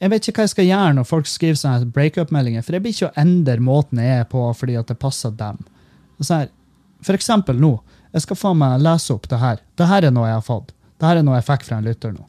[0.00, 2.94] jeg, vet ikke hva jeg skal gjøre når folk skriver sånne breakup-meldinger, for jeg blir
[2.94, 5.60] ikke å endre måten jeg er på fordi at det passer dem.
[6.22, 6.48] Her,
[7.04, 7.74] for eksempel nå.
[8.14, 9.60] Jeg skal faen meg lese opp det her.
[9.76, 10.70] Det her er noe jeg har fått.
[11.04, 12.22] Det her er noe jeg fikk fra en lytter nå.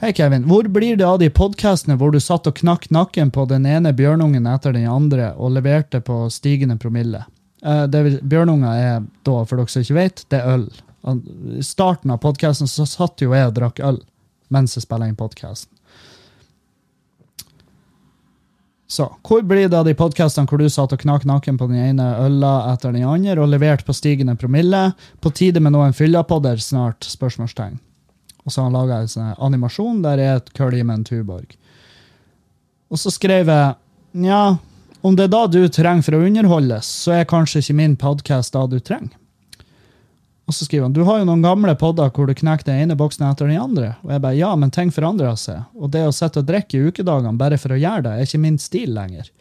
[0.00, 0.46] Hei, Kevin.
[0.48, 3.92] Hvor blir det av de podkastene hvor du satt og knakk nakken på den ene
[3.92, 7.20] bjørnungen etter den andre og leverte på stigende promille?
[7.60, 10.66] Uh, vil, bjørnunger er da, for dere som ikke vet, det er øl.
[11.60, 14.00] I starten av podkasten satt jo jeg og drakk øl
[14.48, 15.75] mens jeg spiller inn podkasten.
[18.86, 21.80] Så hvor blir det av de podkastene hvor du satt og knakk naken på den
[21.88, 24.92] ene øla etter den andre og leverte på stigende promille?
[25.20, 27.02] På tide med noen fyllapodder snart?
[27.06, 27.80] spørsmålstegn.
[28.46, 31.56] Og så har han laga en sånn animasjon der er et curly med en Tuborg.
[32.86, 33.74] Og så skrev jeg
[34.16, 34.56] Nja,
[35.04, 38.54] om det er da du trenger for å underholdes, så er kanskje ikke min podkast
[38.54, 39.12] da du trenger.
[40.46, 42.96] Og så skriver han du har jo noen gamle podder hvor du knekker den ene
[42.98, 43.96] boksen etter den andre.
[44.06, 45.64] Og jeg bare ja, men ting forandrer seg.
[45.74, 48.44] Og det å sitte og drikke i ukedagene bare for å gjøre det, er ikke
[48.44, 49.32] min stil lenger.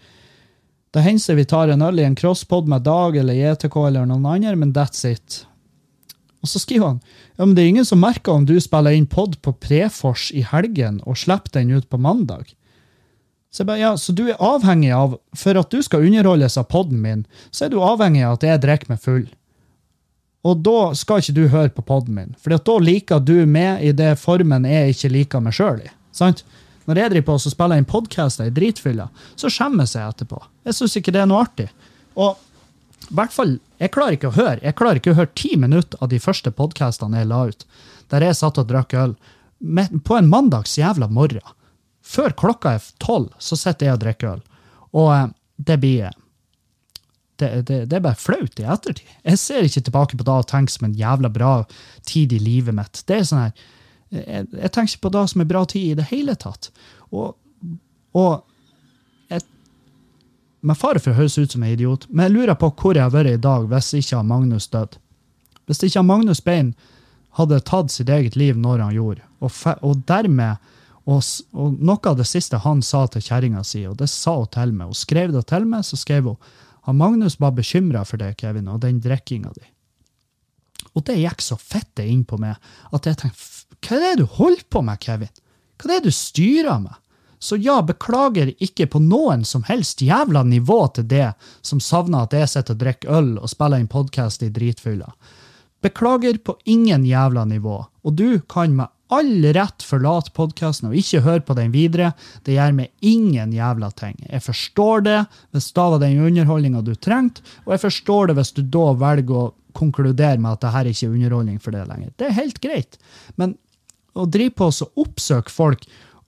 [0.95, 4.25] Det hender vi tar en øl i en crosspod med Dag eller JTK eller noen
[4.31, 5.43] andre, men that's it.
[6.41, 6.99] Og så skriver han
[7.35, 10.45] ja, men det er ingen som merker om du spiller inn pod på Prefors i
[10.45, 12.53] helgen og slipper den ut på mandag.
[13.51, 16.67] Så jeg bare, ja, så du er avhengig av, for at du skal underholdes av
[16.71, 19.27] podden min, så er du avhengig av at jeg drikker meg full.
[20.45, 23.93] Og da skal ikke du høre på podden min, for da liker du meg i
[23.97, 25.89] det formen jeg ikke liker meg sjøl i.
[26.13, 26.43] sant?
[26.85, 30.37] Når jeg driver på og spiller inn podkaster i dritfylla, så skjemmes jeg etterpå.
[30.67, 31.65] Jeg syns ikke det er noe artig.
[32.13, 32.37] Og
[33.09, 36.01] i hvert fall, jeg klarer ikke å høre jeg klarer ikke å høre ti minutter
[36.01, 37.65] av de første podkastene jeg la ut,
[38.13, 39.15] der jeg satt og drakk øl,
[40.05, 41.41] på en mandags jævla morgen.
[42.05, 44.45] Før klokka er tolv, så sitter jeg og drikker øl.
[44.93, 45.27] Og eh,
[45.57, 46.13] det blir
[47.41, 49.07] det, det, det, er bare flaut i ettertid.
[49.23, 51.53] Jeg ser ikke tilbake på det og tenker som en jævla bra
[52.07, 53.01] tid i livet mitt.
[53.07, 53.65] Det er sånn her,
[54.15, 56.69] jeg, jeg tenker ikke på det som en bra tid i det hele tatt.
[57.11, 57.35] Og,
[58.15, 58.45] og
[59.33, 59.43] jeg,
[60.65, 63.05] Med fare for å høres ut som en idiot, men jeg lurer på hvor jeg
[63.05, 65.01] har vært i dag hvis ikke Magnus døde.
[65.65, 66.75] Hvis ikke Magnus Bein
[67.35, 70.61] hadde tatt sitt eget liv når han gjorde, og, fe, og dermed
[71.05, 71.21] og,
[71.53, 74.71] og, noe av det siste han sa til kjerringa si, og det sa hun til
[74.73, 76.53] meg, hun skrev det til meg, så skrev hun
[76.85, 79.65] han Magnus var bekymra for det, Kevin, og den drikkinga di.
[80.93, 82.59] Og det gikk så fitte inn på meg
[82.93, 83.53] at jeg tenkte
[83.85, 85.33] hva er det du holder på med, Kevin?
[85.81, 86.93] Hva er det du styrer med?
[87.41, 91.33] Så ja, beklager ikke på noen som helst jævla nivå til det
[91.65, 95.09] som savner at jeg sitter og drikker øl og spiller inn podkast i dritfylla.
[95.85, 97.75] Beklager på ingen jævla nivå,
[98.05, 102.13] og du kan med all rett forlate podkasten og ikke høre på den videre.
[102.45, 104.17] Det gjør meg ingen jævla ting.
[104.25, 105.19] Jeg forstår det
[105.55, 109.43] hvis da var den underholdninga du trengte, og jeg forstår det hvis du da velger
[109.43, 112.11] å konkludere med at det her ikke er underholdning for det lenger.
[112.17, 112.99] Det er helt greit.
[113.35, 113.57] Men
[114.15, 115.83] å drive på og oppsøke folk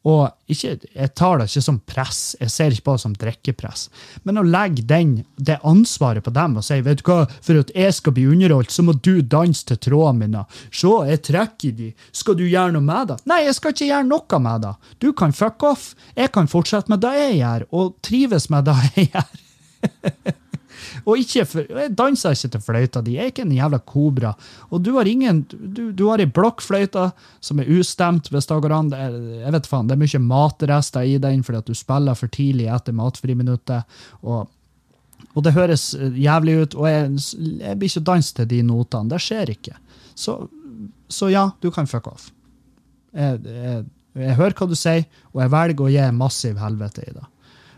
[0.08, 3.88] og ikke, Jeg tar det ikke som press, jeg ser ikke på det som drikkepress.
[4.24, 7.74] Men å legge den, det ansvaret på dem og si vet du hva, for at
[7.76, 10.45] jeg skal bli underholdt, så må du danse til trådene mine.
[10.72, 11.91] Se, jeg trekker de.
[12.16, 13.20] Skal du gjøre noe med det?
[13.28, 14.74] Nei, jeg skal ikke gjøre noe med det.
[15.03, 15.91] Du kan fuck off.
[16.16, 20.38] Jeg kan fortsette med det jeg gjør, og trives med det jeg gjør.
[21.08, 23.16] Og ikke jeg danser ikke til fløyta di.
[23.16, 24.34] Jeg er ikke en jævla kobra.
[24.70, 28.76] Og du har ingen Du, du har ei blokkfløyte som er ustemt, hvis det går
[28.76, 28.91] an.
[28.91, 32.68] Jeg vet faen, det er mye matrester i den fordi at du spiller for tidlig
[32.74, 33.99] etter matfriminuttet.
[34.22, 34.49] Og,
[35.34, 37.12] og det høres jævlig ut, og jeg,
[37.62, 39.14] jeg blir ikke dans til de notene.
[39.14, 39.78] Det skjer ikke.
[40.16, 40.39] Så,
[41.08, 42.32] så ja, du kan fuck off.
[43.16, 43.86] Jeg, jeg,
[44.18, 47.26] jeg hører hva du sier, og jeg velger å gi massiv helvete i det.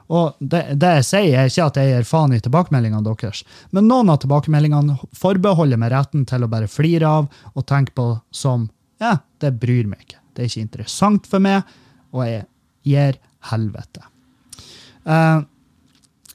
[0.10, 3.44] Og det, det, jeg sier, er ikke at jeg gir faen i tilbakemeldingene deres,
[3.76, 8.08] men noen av tilbakemeldingene forbeholder meg retten til å bare flire av og tenke på
[8.34, 8.66] som
[9.00, 10.18] ja, det bryr meg ikke.
[10.34, 11.78] Det er ikke interessant for meg,
[12.16, 12.44] og jeg
[12.90, 14.04] gir helvete.
[15.06, 15.46] Uh,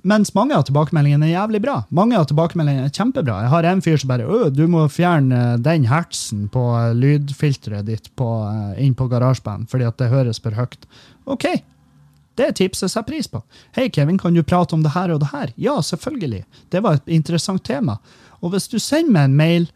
[0.04, 1.78] mens mange av tilbakemeldingene er jævlig bra.
[1.96, 3.38] Mange av tilbakemeldingene er kjempebra.
[3.44, 6.64] Jeg har en fyr som bare øh, du må fjerne den hertsen på
[7.00, 10.84] lydfilteret ditt på, uh, inn på garasjeband, fordi at det høres for høyt.
[11.26, 11.48] OK,
[12.34, 13.42] det tipset setter pris på.
[13.76, 15.52] Hei, Kevin, kan du prate om det her og det her?
[15.56, 16.44] Ja, selvfølgelig.
[16.70, 17.98] Det var et interessant tema.
[18.42, 19.68] Og hvis du sender meg en mail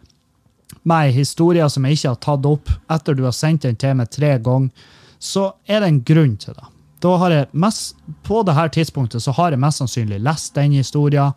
[0.82, 4.10] med historier som jeg ikke har tatt opp etter du har sendt den til meg
[4.12, 6.66] tre ganger, så er det en grunn til det.
[7.02, 7.96] Da har jeg mest,
[8.26, 11.34] på dette tidspunktet så har jeg mest sannsynlig lest den historien,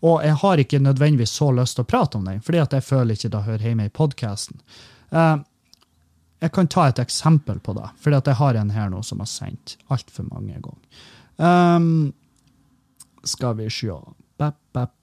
[0.00, 2.86] og jeg har ikke nødvendigvis så lyst til å prate om den, fordi at jeg
[2.86, 4.60] føler ikke det hører hjemme i podkasten.
[5.10, 5.42] Uh,
[6.40, 9.28] jeg kan ta et eksempel på det, for jeg har en her nå som har
[9.28, 11.02] sendt altfor mange ganger.
[11.36, 12.12] Um,
[13.24, 13.68] skal vi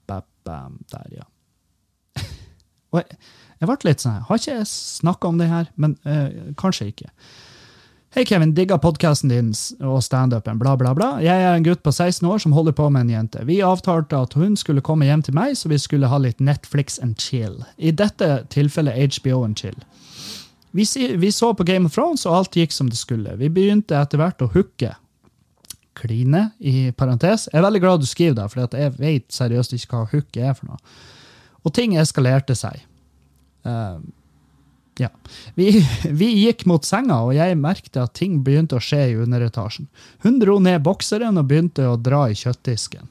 [0.06, 0.24] bap.
[0.48, 1.26] Der, ja.
[2.94, 3.18] Og jeg,
[3.60, 5.68] jeg, ble litt sånn Har ikke jeg snakka om det her?
[5.76, 7.10] Men uh, kanskje ikke.
[8.16, 8.54] Hei, Kevin.
[8.56, 9.50] Digga podkasten din
[9.84, 10.56] og standupen.
[10.62, 11.10] Bla, bla, bla.
[11.20, 13.44] Jeg er en gutt på 16 år som holder på med en jente.
[13.44, 16.96] Vi avtalte at hun skulle komme hjem til meg, så vi skulle ha litt Netflix
[17.04, 17.60] and chill.
[17.76, 19.76] I dette tilfellet HBO and chill.
[20.70, 20.84] Vi,
[21.16, 23.36] vi, så på Game of Thrones, og alt gikk som det skulle.
[23.40, 24.92] Vi begynte etter hvert å hooke.
[25.98, 27.48] Kline, i parentes.
[27.50, 30.54] Jeg er veldig glad du skriver det, for jeg vet seriøst ikke hva hook er
[30.54, 31.00] for noe.
[31.66, 32.84] Og ting eskalerte seg.
[33.66, 33.98] Uh,
[34.98, 35.08] ja.
[35.54, 35.86] Vi,
[36.20, 39.88] vi, gikk mot senga, og jeg merkte at ting begynte å skje i underetasjen.
[40.24, 43.08] Hun dro ned bokseren og begynte å dra i kjøttdisken.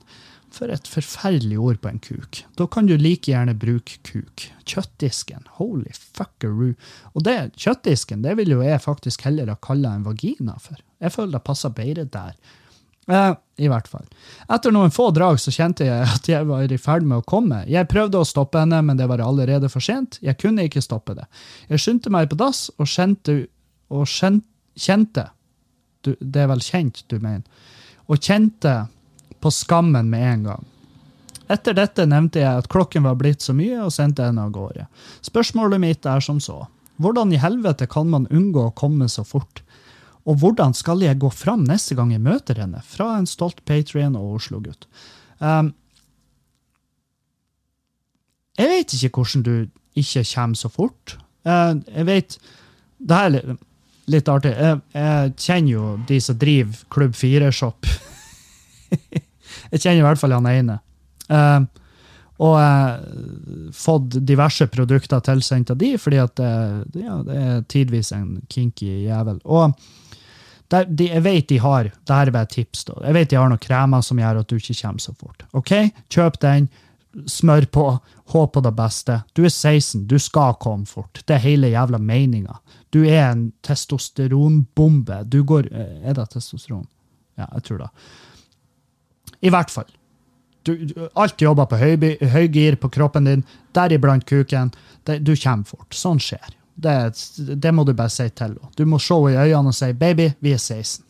[0.57, 2.39] For et forferdelig ord på en kuk.
[2.57, 4.47] Da kan du like gjerne bruke kuk.
[4.65, 5.45] Kjøttdisken.
[5.59, 6.71] Holy fuckeroo.
[7.13, 10.79] Og det, kjøttdisken det vil jo jeg faktisk heller ha kalla en vagina for.
[11.03, 12.33] Jeg føler det passer bedre der.
[13.07, 14.03] Eh, I hvert fall.
[14.51, 17.61] Etter noen få drag så kjente jeg at jeg var i ferd med å komme.
[17.69, 20.19] Jeg prøvde å stoppe henne, men det var allerede for sent.
[20.25, 21.29] Jeg kunne ikke stoppe det.
[21.69, 23.43] Jeg skyndte meg på dass og kjente
[23.93, 24.47] og kjente,
[24.77, 25.29] kjente
[26.03, 27.45] du, Det er vel kjent, du mener.
[28.07, 28.73] Og kjente
[29.47, 30.63] på skammen med en gang.
[31.47, 34.89] Etter dette nevnte jeg at klokken var blitt så mye, og sendte henne av gårde.
[35.23, 36.65] Spørsmålet mitt er som så.
[36.99, 39.61] Hvordan i helvete kan man unngå å komme så fort?
[40.27, 42.81] Og hvordan skal jeg gå fram neste gang jeg møter henne?
[42.83, 44.83] Fra en stolt Patrion og Oslo-gutt.
[45.39, 45.71] Um,
[48.59, 49.53] jeg vet ikke hvordan du
[49.95, 51.15] ikke kommer så fort.
[51.47, 52.37] Uh, jeg vet
[52.97, 53.63] Det er litt,
[54.11, 54.51] litt artig.
[54.57, 57.87] Jeg, jeg kjenner jo de som driver Klubb 4-shop.
[59.71, 60.79] jeg kjenner i hvert fall han ene.
[61.27, 61.65] Uh,
[62.37, 66.51] og uh, fått diverse produkter tilsendt av de, fordi at det,
[67.01, 69.41] ja, det er tidvis en kinky jævel.
[69.45, 69.73] Og
[70.71, 73.39] der, de, jeg vet de har det her er bare tips da, jeg vet de
[73.39, 75.47] har noen kremer som gjør at du ikke kommer så fort.
[75.57, 75.73] Ok,
[76.13, 76.67] Kjøp den,
[77.25, 77.85] smør på,
[78.33, 79.21] håp på det beste.
[79.33, 81.23] Du er 16, du skal komme fort.
[81.25, 82.59] Det er hele jævla meninga.
[82.93, 85.23] Du er en testosteronbombe.
[85.25, 86.85] Du går eh, Er det testosteron?
[87.37, 87.89] Ja, jeg tror det.
[89.41, 89.89] I hvert fall.
[90.67, 91.95] Du, du, alt jobber på høy,
[92.33, 93.43] høygir på kroppen din,
[93.77, 94.73] deriblant kuken.
[95.07, 95.95] Det, du kommer fort.
[95.95, 96.55] Sånn skjer.
[96.77, 96.95] Det,
[97.55, 98.73] det må du bare si til henne.
[98.77, 101.01] Du må se henne i øynene og si 'baby, vi er 16'.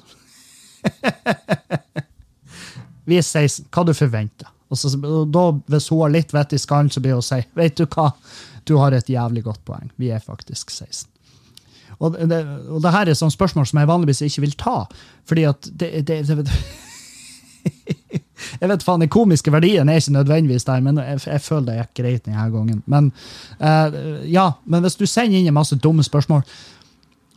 [3.09, 3.65] vi er 16.
[3.73, 4.53] Hva du forventer.
[4.69, 7.25] Og så, og da, hvis hun har litt vett i skallen, så blir hun å
[7.25, 8.11] si 'vet du hva,
[8.67, 9.91] du har et jævlig godt poeng.
[9.97, 11.07] Vi er faktisk 16'.
[11.97, 14.83] Og det, og det her er sånne spørsmål som jeg vanligvis ikke vil ta,
[15.25, 16.35] fordi at det, det, det
[18.61, 21.77] jeg vet faen, Den komiske verdien er ikke nødvendigvis der, men jeg, jeg føler det
[21.81, 22.81] gikk greit denne gangen.
[22.85, 23.11] Men
[23.59, 26.43] uh, ja, men hvis du sender inn en masse dumme spørsmål,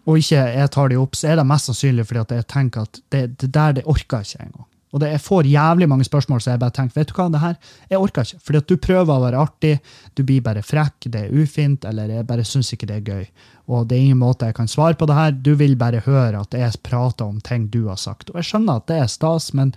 [0.09, 2.88] og ikke jeg tar de opp, så er det mest sannsynlig fordi at jeg tenker
[2.88, 4.66] at det, det der det orker jeg ikke engang.
[4.90, 7.42] Og det, jeg får jævlig mange spørsmål, så jeg bare tenker vet du hva, det
[7.44, 7.57] her,
[7.92, 8.40] jeg orker ikke.
[8.46, 9.72] Fordi at du prøver å være artig,
[10.18, 13.28] du blir bare frekk, det er ufint, eller jeg bare syns ikke det er gøy.
[13.70, 15.36] Og det er ingen måte jeg kan svare på det her.
[15.36, 18.32] Du vil bare høre at jeg prater om ting du har sagt.
[18.32, 19.70] Og jeg skjønner at det er stas, men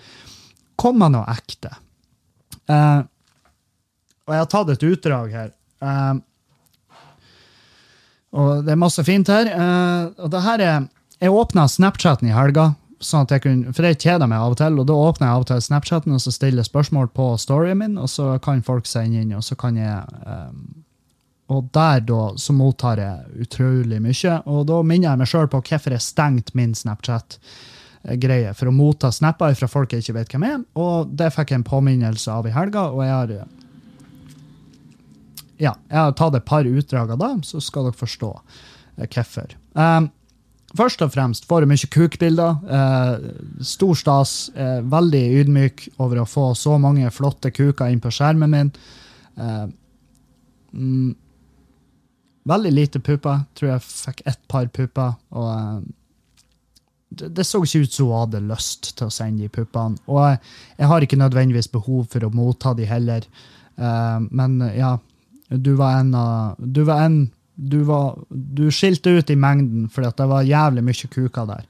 [0.79, 1.73] kom med noe ekte.
[2.69, 3.01] Eh,
[4.23, 5.49] og jeg har tatt et utdrag her.
[5.83, 6.13] Eh,
[8.33, 9.49] og det er masse fint her.
[9.51, 10.89] Eh, og det her er
[11.23, 14.79] Jeg åpna Snapchaten i helga, sånn jeg kunne, for jeg kjeder meg av og til.
[14.81, 17.93] Og da åpner jeg av og til Snapchaten og så stiller spørsmål på storyen min,
[17.97, 20.49] og så kan folk sende inn, og så kan jeg eh,
[21.53, 24.41] Og der da så mottar jeg utrolig mye.
[24.47, 27.37] Og da minner jeg meg sjøl på hvorfor jeg stengte min Snapchat
[28.03, 30.63] greie for å motta snapper fra folk jeg ikke vet hvem er.
[30.79, 33.35] Og det fikk jeg en påminnelse av i helga, og jeg har
[35.61, 38.31] ja, jeg har tatt et par utdrag av det, så skal dere forstå
[38.97, 39.53] eh, hvorfor.
[39.77, 40.09] Um,
[40.75, 42.57] først og fremst får jeg mye kukbilder.
[42.67, 44.33] Uh, stor stas.
[44.57, 48.73] Uh, veldig ydmyk over å få så mange flotte kuker inn på skjermen min.
[49.37, 49.67] Uh,
[50.73, 51.13] mm,
[52.49, 53.45] veldig lite pupper.
[53.55, 55.19] Tror jeg fikk ett par pupper.
[55.31, 55.83] og eh,
[57.21, 59.99] det, så ikke ut som hun hadde lyst til å sende de puppene.
[60.11, 60.37] Og
[60.77, 63.27] jeg har ikke nødvendigvis behov for å motta de heller.
[63.77, 64.97] Uh, men ja,
[65.49, 67.23] du var en av Du var en
[67.55, 71.67] du, var, du skilte ut i mengden for det var jævlig mye kuker der.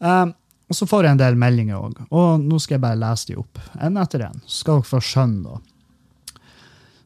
[0.00, 0.32] Uh,
[0.70, 3.36] og så får jeg en del meldinger òg, og nå skal jeg bare lese de
[3.40, 3.58] opp.
[3.82, 4.38] En etter en.
[4.46, 6.38] Så skal dere få skjønne, da.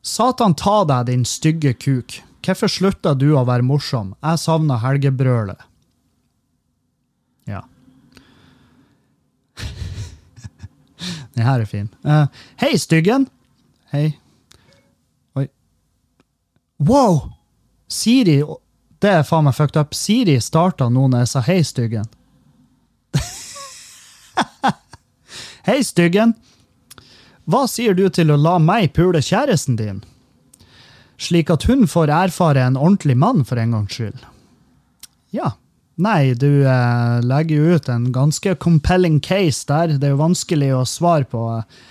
[0.05, 2.19] Satan ta deg, din stygge kuk.
[2.45, 4.13] Hvorfor slutta du å være morsom?
[4.21, 5.65] Jeg savna helgebrølet.
[7.49, 7.63] Ja.
[11.35, 11.89] Den her er fin.
[12.05, 12.27] Uh,
[12.63, 13.27] Hei, styggen!
[13.93, 14.15] Hei.
[15.37, 15.49] Oi.
[16.79, 17.31] Wow!
[17.91, 18.43] Siri
[19.03, 19.95] Det er faen meg fucked up.
[19.95, 22.07] Siri starta nå når jeg sa hei, styggen.
[25.69, 26.33] hei, styggen!
[27.45, 30.01] Hva sier du til å la meg pule kjæresten din?
[31.21, 34.25] Slik at hun får erfare en ordentlig mann for en gangs skyld.
[35.35, 35.53] Ja.
[35.95, 39.95] Nei, du eh, legger jo ut en ganske compelling case der.
[39.99, 41.85] Det er jo vanskelig å svare på eh,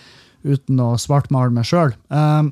[0.44, 1.96] uten å svartmale meg sjøl.
[2.12, 2.44] Eh,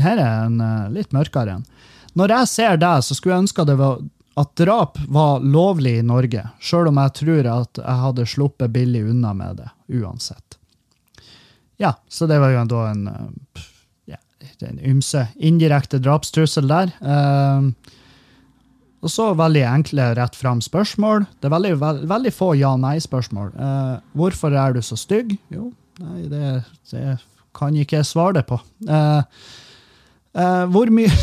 [0.00, 1.68] her er en eh, litt mørkere en.
[2.16, 4.00] Når jeg ser deg, så skulle jeg ønske var,
[4.40, 9.04] at drap var lovlig i Norge, sjøl om jeg tror at jeg hadde sluppet billig
[9.12, 10.58] unna med det, uansett.
[11.80, 13.64] Ja, så det var jo da en, eh,
[14.14, 14.20] ja,
[14.68, 16.92] en ymse indirekte drapstrussel der.
[17.00, 17.98] Eh,
[19.02, 21.24] og så veldig enkle, rett fram spørsmål.
[21.40, 23.50] Det er veldig, veld, veldig få ja-nei-spørsmål.
[23.58, 25.34] Eh, hvorfor er du så stygg?
[25.50, 27.16] Jo, nei, det, det
[27.56, 28.60] kan ikke jeg svare det på.
[28.86, 29.22] Eh,
[30.38, 31.10] eh, hvor mye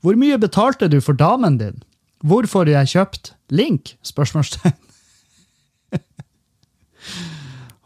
[0.00, 1.82] Hvor mye betalte du for damen din?
[2.24, 3.98] Hvorfor har jeg kjøpt link?
[4.06, 4.78] Spørsmålstegn.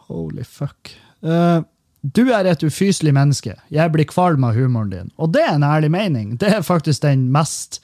[0.06, 0.92] Holy fuck.
[1.24, 1.64] Eh,
[2.04, 3.54] du er et ufyselig menneske.
[3.72, 5.12] Jeg blir kvalm av humoren din.
[5.16, 6.34] Og det er en ærlig mening.
[6.40, 7.80] Det er faktisk den mest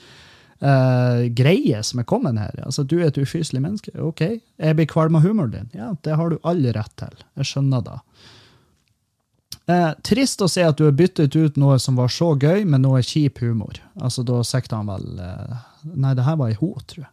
[0.61, 2.59] uh, greie som er kommet her.
[2.67, 3.95] Altså, du er et ufyselig menneske.
[3.97, 4.27] Ok,
[4.61, 5.71] jeg blir kvalm av humoren din.
[5.73, 7.25] Ja, det har du all rett til.
[7.41, 8.01] Jeg skjønner da.
[9.71, 12.83] Eh, trist å se at du har byttet ut noe som var så gøy, med
[12.83, 13.79] noe kjip humor.
[14.01, 15.59] Altså, da sikta han vel eh,
[15.95, 17.13] Nei, det her var i ho, tror jeg.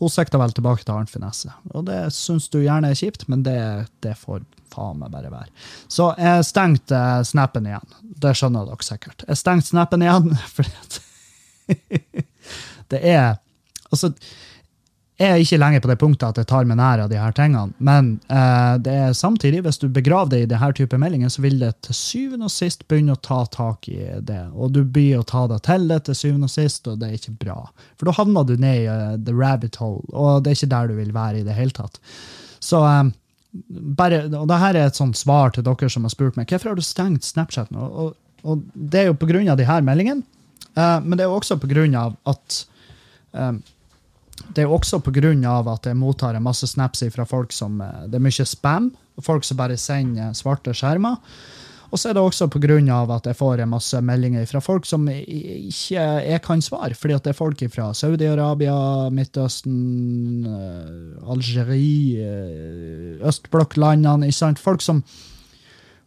[0.00, 1.52] Hun sikta vel tilbake til Arnt Finesse.
[1.70, 3.60] Og det syns du gjerne er kjipt, men det,
[4.02, 4.40] det får
[4.72, 5.50] faen meg bare være.
[5.92, 7.98] Så jeg stengte eh, snappen igjen.
[8.24, 9.26] Det skjønner dere sikkert.
[9.28, 11.02] Jeg stengte snappen igjen fordi
[12.92, 13.38] det er
[13.92, 14.08] Altså,
[15.20, 17.34] jeg er ikke lenger på det punktet at jeg tar meg nær av de her
[17.36, 21.44] tingene, men eh, det er samtidig, hvis du begraver det i denne type meldinger, så
[21.44, 24.40] vil det til syvende og sist begynne å ta tak i det.
[24.56, 27.20] Og du blir å ta deg til det til syvende og sist, og det er
[27.20, 27.58] ikke bra.
[28.00, 30.90] For da havner du ned i uh, the rabbit hole, og det er ikke der
[30.90, 32.00] du vil være i det hele tatt.
[32.62, 33.12] Så um,
[33.52, 36.72] bare, og det her er et sånt svar til dere som har spurt meg hvorfor
[36.72, 37.84] har du stengt Snapchat nå.
[37.84, 38.14] Og,
[38.48, 39.18] og det er jo
[39.60, 40.24] de her meldingene,
[40.76, 41.58] uh, men det er jo også
[42.00, 42.62] av at
[43.32, 43.60] um,
[44.48, 45.32] det er jo også pga.
[45.72, 48.92] at jeg mottar en masse snaps fra folk som eh, Det er mye spam.
[49.20, 51.16] Folk som bare sender svarte skjermer.
[51.92, 52.78] Og så er det også pga.
[53.16, 56.94] at jeg får masse meldinger fra folk som ikke jeg kan svare.
[56.94, 64.32] Fordi at det er folk fra Saudi-Arabia, Midtøsten, eh, Algerie, østblokklandene.
[64.56, 65.04] Folk som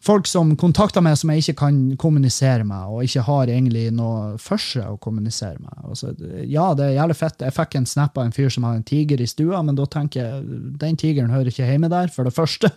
[0.05, 4.35] folk som kontakter meg som jeg ikke kan kommunisere med, og ikke har egentlig noe
[4.41, 5.73] for seg å kommunisere med.
[5.83, 6.13] Altså,
[6.45, 7.41] ja, det er jævlig fett.
[7.41, 9.87] Jeg fikk en snap av en fyr som har en tiger i stua, men da
[9.89, 12.71] tenker jeg den tigeren hører ikke hjemme der, for det første.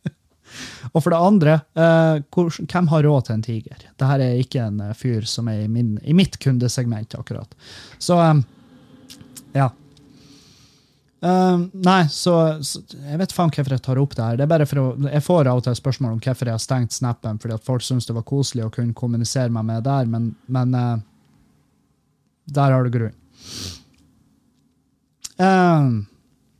[0.91, 3.87] og for det andre, eh, hvem har råd til en tiger?
[3.95, 7.55] Dette er ikke en eh, fyr som er i, min, i mitt kundesegment, akkurat.
[7.99, 8.43] Så eh,
[9.55, 9.71] ja.
[11.25, 14.37] Uh, nei, så, så, Jeg vet faen hvorfor jeg tar opp det her.
[14.37, 16.61] Det er bare for å, Jeg får av og til spørsmål om hvorfor jeg har
[16.61, 20.11] stengt snappen, fordi at folk syns det var koselig å kunne kommunisere meg med der,
[20.11, 20.99] men, men uh,
[22.45, 23.15] der har du grunn.
[25.39, 26.05] Uh,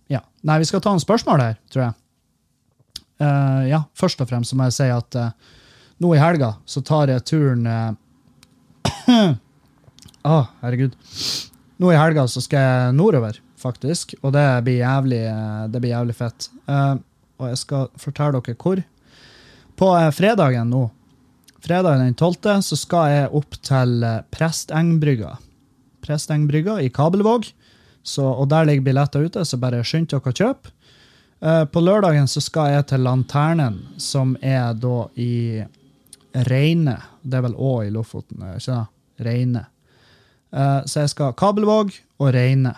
[0.10, 0.24] ja.
[0.42, 2.00] Nei, vi skal ta en spørsmål her, tror jeg.
[3.20, 5.16] Ja, først og fremst må jeg si at
[6.04, 7.64] nå i helga så tar jeg turen
[10.26, 10.96] Å, oh, herregud.
[11.78, 14.16] Nå i helga så skal jeg nordover faktisk.
[14.24, 15.24] Og det blir jævlig,
[15.72, 16.50] det blir jævlig fett.
[16.70, 16.98] Uh,
[17.42, 18.84] og jeg skal fortelle dere hvor.
[19.80, 20.86] På uh, fredagen nå,
[21.66, 25.36] fredagen den 12., så skal jeg opp til uh, Prestengbrygga.
[26.06, 27.52] Prestengbrygga i Kabelvåg.
[28.06, 30.74] Så, og der ligger billetter ute, så bare skynd dere å kjøpe.
[31.42, 35.62] På lørdagen så skal jeg til Lanternen, som er da i
[36.48, 36.96] Reine.
[37.22, 38.92] Det er vel Å i Lofoten, ikke sant?
[39.24, 39.62] Reine.
[40.52, 42.74] så jeg skal Kabelvåg og Reine.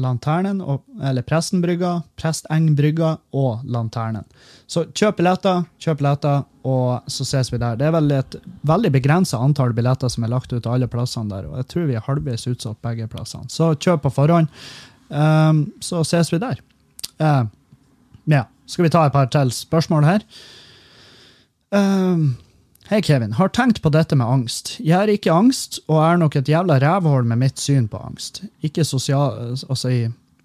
[0.00, 0.62] Lanternen,
[1.02, 4.24] eller Prestenbrygga, Prestengbrygga og Lanternen.
[4.66, 7.76] Så kjøp billetter, kjøp billetter, og så ses vi der.
[7.76, 8.36] Det er vel et
[8.68, 11.98] veldig begrensa antall billetter som er lagt ut alle plassene der, og jeg tror vi
[11.98, 13.52] er halvveis utsatt begge plassene.
[13.52, 14.48] Så kjøp på forhånd,
[15.10, 16.64] um, så ses vi der.
[18.30, 18.46] Ja.
[18.66, 20.24] Skal vi ta et par til spørsmål her?
[21.72, 22.36] Um,
[22.90, 23.32] Hei, Kevin.
[23.38, 24.74] Har tenkt på dette med angst.
[24.82, 28.42] Jeg har ikke angst, og er nok et jævla rævhål med mitt syn på angst.
[28.60, 29.54] Ikke sosial...
[29.54, 30.00] Altså i,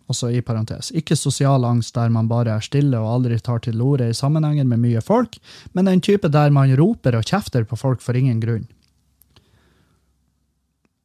[0.08, 0.92] også i parentes.
[0.96, 4.64] Ikke sosial angst der man bare er stille og aldri tar til orde i sammenhenger
[4.70, 5.36] med mye folk,
[5.74, 8.68] men en type der man roper og kjefter på folk for ingen grunn.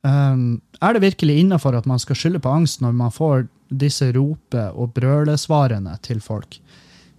[0.03, 3.47] Um, er det virkelig innafor at man skal skylde på angst når man får
[3.79, 6.61] disse rope- og brølesvarene til folk?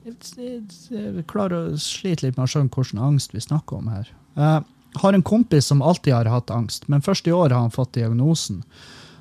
[0.04, 4.10] jeg klarer å slite litt med å skjønne hvilken angst vi snakker om her.
[4.36, 7.72] Jeg har en kompis som alltid har hatt angst, men først i år har han
[7.72, 8.66] fått diagnosen.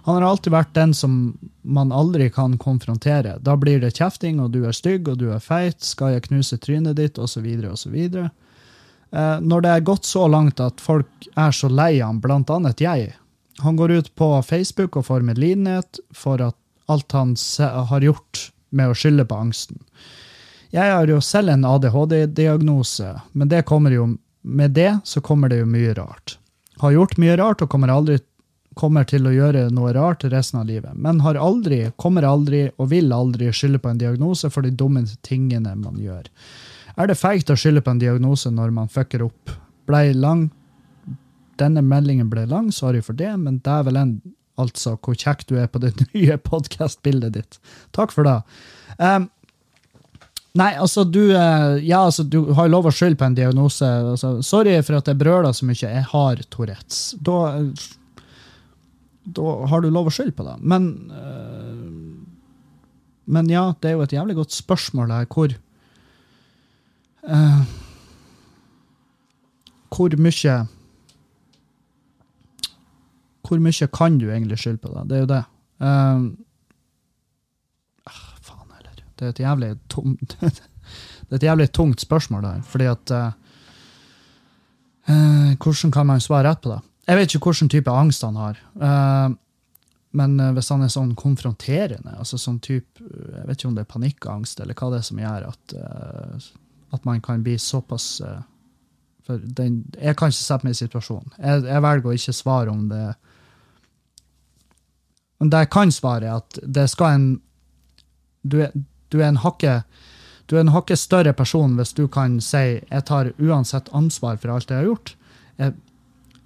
[0.04, 3.36] Han har alltid vært den som man aldri kan konfrontere.
[3.38, 6.58] Da blir det kjefting, og du er stygg, og du er feit, skal jeg knuse
[6.58, 7.98] trynet ditt, osv., osv.
[9.12, 12.80] Eh, når det er gått så langt at folk er så lei han, blant annet
[12.80, 13.12] jeg
[13.60, 16.56] Han går ut på Facebook og får medlidenhet for at
[16.86, 17.36] alt han
[17.90, 19.78] har gjort med å skylde på angsten.
[20.72, 24.06] Jeg har jo selv en ADHD-diagnose, men det jo,
[24.42, 26.38] med det så kommer det jo mye rart.
[26.80, 28.18] Har gjort mye rart og kommer aldri
[28.74, 32.88] kommer til å gjøre noe rart resten av livet, men har aldri, kommer aldri og
[32.92, 36.28] vil aldri skylde på en diagnose for de dumme tingene man gjør.
[36.96, 39.52] Er det feigt å skylde på en diagnose når man fucker opp?
[39.88, 40.50] Blei lang
[41.60, 44.16] Denne meldingen ble lang, sorry for det, men dævelen,
[44.62, 47.62] altså, hvor kjekk du er på det nye podkastbildet ditt.
[47.96, 48.40] Takk for det.
[48.98, 49.30] Um,
[50.52, 53.86] Nei, altså, du, eh, ja, altså, du har lov å skylde på en diagnose.
[53.88, 55.78] Altså, sorry for at jeg brøler så mye.
[55.80, 57.14] Jeg har Tourettes.
[57.24, 57.38] Da
[59.24, 60.56] da har du lov å skylde på det.
[60.66, 61.86] Men, uh,
[63.32, 65.54] men ja, det er jo et jævlig godt spørsmål her, hvor
[67.28, 67.62] uh,
[69.92, 70.56] Hvor mye
[73.52, 75.02] Hvor mye kan du egentlig skylde på det?
[75.10, 75.42] Det er jo det.
[75.84, 76.20] Eh,
[78.08, 79.02] ah, faen heller.
[79.12, 83.32] Det er et jævlig tomt Det er et jævlig tungt spørsmål der, fordi at uh,
[85.56, 86.80] Hvordan kan man svare rett på det?
[87.08, 88.60] Jeg vet ikke hvilken type angst han har.
[88.76, 89.36] Uh,
[90.12, 93.84] men eh, hvis han er sånn konfronterende, altså sånn type Jeg vet ikke om det
[93.86, 95.74] er panikkangst, eller hva det er som gjør at,
[96.92, 98.20] at man kan bli såpass
[99.24, 101.32] For den, jeg kan ikke sette meg i situasjonen.
[101.38, 103.06] Jeg, jeg velger å ikke svare om det
[105.42, 107.30] Men det jeg kan svare, er at det skal en
[108.42, 108.70] Du er,
[109.10, 109.82] du er en hakke
[110.50, 114.52] du er en hakket større person hvis du kan si jeg tar uansett ansvar for
[114.52, 115.12] alt jeg har gjort.
[115.56, 115.74] Jeg,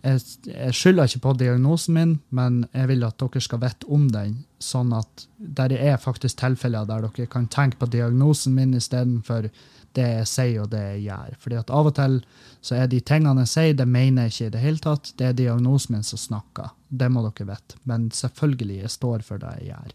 [0.04, 4.04] jeg, jeg skylder ikke på diagnosen min, men jeg vil at dere skal vite om
[4.12, 9.48] den, sånn at der er faktisk tilfeller der dere kan tenke på diagnosen min istedenfor
[9.96, 11.36] det jeg sier og det jeg gjør.
[11.42, 12.20] Fordi at av og til
[12.66, 15.12] så er de tingene jeg sier, det mener jeg ikke i det hele tatt.
[15.18, 16.72] Det er diagnosen min som snakker.
[16.88, 17.78] Det må dere vite.
[17.86, 19.92] Men selvfølgelig, jeg står for det jeg gjør.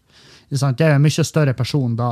[0.52, 0.72] Jeg?
[0.84, 2.10] Er en mye større person da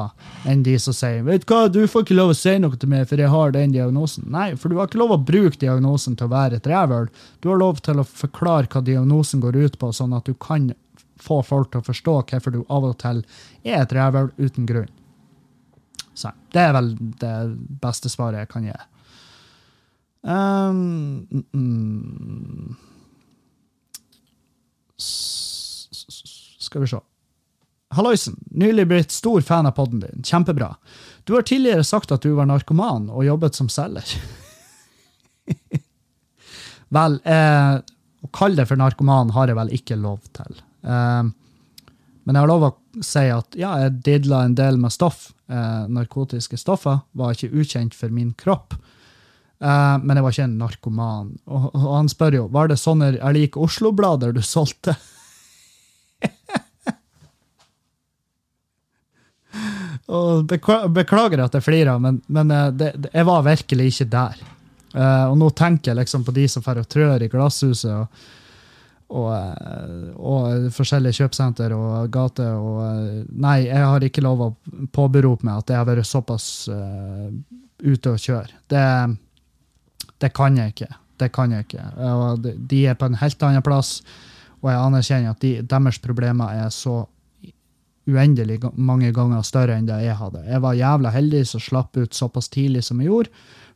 [0.48, 3.04] enn de som sier vet hva, du får ikke lov å si noe til meg,
[3.08, 4.30] for jeg har den diagnosen.
[4.32, 7.10] Nei, for du har ikke lov å bruke diagnosen til å være et rævøl.
[7.44, 10.70] Du har lov til å forklare hva diagnosen går ut på, sånn at du kan
[11.20, 13.20] få folk til å forstå hvorfor du av og til
[13.64, 14.88] er et rævøl uten grunn.
[16.14, 17.34] Så det er vel det
[17.82, 18.78] beste svaret jeg kan gi.
[20.20, 22.76] Um, mm,
[26.60, 27.00] Skal vi se.
[27.90, 28.36] Halloisen.
[28.50, 30.22] Nylig blitt stor fan av podden din.
[30.22, 30.76] Kjempebra.
[31.24, 34.12] Du har tidligere sagt at du var narkoman og jobbet som selger.
[36.96, 37.80] vel, eh,
[38.22, 40.60] å kalle det for narkoman har jeg vel ikke lov til.
[40.86, 41.32] Eh,
[42.24, 42.72] men jeg har lov å
[43.04, 45.30] si at ja, jeg didla en del med stoff.
[45.50, 48.74] Eh, narkotiske stoffer var ikke ukjent for min kropp.
[49.60, 51.30] Eh, men jeg var ikke en narkoman.
[51.48, 54.92] Og, og han spør jo var det sånne Jeg liker Oslo-blader du solgte.
[60.10, 64.08] og bekla- beklager at jeg flirer, men, men eh, det, det, jeg var virkelig ikke
[64.12, 64.36] der.
[64.94, 67.90] Eh, og nå tenker jeg liksom på de som og trør i glasshuset.
[67.90, 68.06] og
[69.10, 72.54] og, eh, og forskjellige kjøpesenter og gater.
[72.54, 74.50] Og, eh, nei, jeg har ikke lov å
[74.94, 77.28] påberope meg at jeg har vært såpass uh,
[77.82, 78.60] ute å kjøre.
[78.70, 78.84] Det,
[80.22, 80.90] det kan jeg ikke.
[81.20, 81.86] Det kan jeg ikke.
[82.06, 83.98] Og de- er på en helt annen plass,
[84.60, 87.02] og jeg anerkjenner at de, deres problemer er så
[88.10, 90.44] uendelig mange ganger større enn det jeg hadde.
[90.48, 93.30] Jeg var jævla heldig som slapp ut såpass tidlig som jeg gjorde,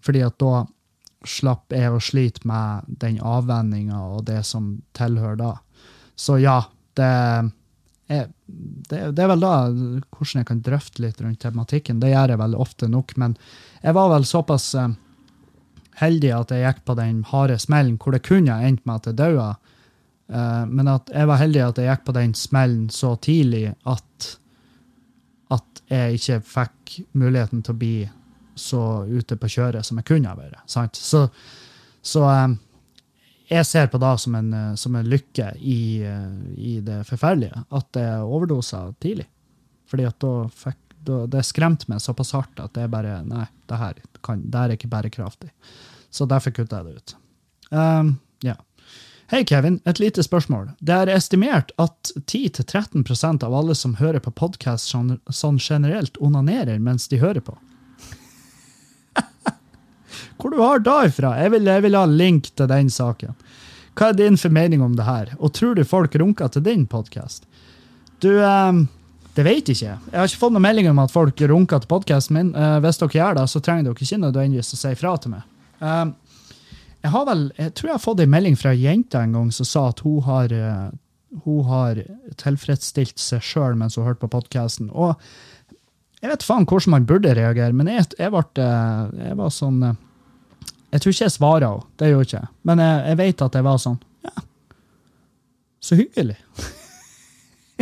[0.05, 0.65] fordi at da
[1.29, 5.53] slapp jeg å slite med den avvenninga og det som tilhører da.
[6.17, 6.61] Så ja,
[6.99, 7.11] det
[8.13, 12.01] er, det, det er vel da hvordan jeg kan drøfte litt rundt tematikken.
[12.03, 13.37] Det gjør jeg vel ofte nok, men
[13.83, 14.95] jeg var vel såpass eh,
[16.01, 19.21] heldig at jeg gikk på den harde smellen hvor det kunne endt med at jeg
[19.21, 19.51] daua.
[20.29, 24.29] Eh, men at jeg var heldig at jeg gikk på den smellen så tidlig at,
[25.55, 27.97] at jeg ikke fikk muligheten til å bli
[28.55, 30.61] så ute på kjøret som jeg kunne ha vært.
[30.71, 30.97] Sant?
[30.97, 31.27] Så,
[32.05, 32.57] så eh,
[33.53, 37.65] jeg ser på det som en, eh, som en lykke i, eh, i det forferdelige,
[37.71, 39.29] at jeg overdosa tidlig.
[39.91, 43.77] Fordi at da fikk da, Det skremte meg såpass hardt at jeg bare Nei, det
[43.77, 45.51] her, kan, det er ikke bærekraftig.
[46.09, 47.15] Så derfor kutta jeg det ut.
[47.69, 48.55] Um, ja.
[49.29, 49.81] Hei, Kevin.
[49.85, 50.71] Et lite spørsmål.
[50.81, 56.81] Det er estimert at 10-13% av alle som hører på podkast sånn, sånn generelt, onanerer
[56.81, 57.59] mens de hører på.
[60.45, 61.31] Hvor du har da ifra?
[61.41, 63.33] Jeg vil, jeg vil ha link til den saken.
[63.97, 65.31] Hva er din formening om det her?
[65.39, 67.47] Og tror du folk runker til din podkast?
[68.21, 68.83] Du, eh,
[69.39, 69.97] det vet ikke jeg.
[70.11, 72.53] Jeg har ikke fått noen melding om at folk runker til podkasten min.
[72.53, 75.49] Eh, hvis dere gjør det, så trenger dere ikke nødvendigvis å si ifra til meg.
[75.81, 76.05] Eh,
[77.09, 79.51] jeg har vel, jeg tror jeg har fått en melding fra ei jente en gang
[79.51, 80.87] som sa at hun har, eh,
[81.49, 82.05] hun har
[82.37, 84.93] tilfredsstilt seg sjøl mens hun hørte på podkasten.
[86.21, 89.95] Jeg vet faen hvordan man burde reagere, men jeg, jeg, ble, eh, jeg var sånn
[90.95, 92.53] Jeg tror ikke jeg svarer henne, det gjorde jeg ikke.
[92.71, 94.35] Men jeg, jeg vet at jeg var sånn Ja,
[95.85, 96.37] så hyggelig.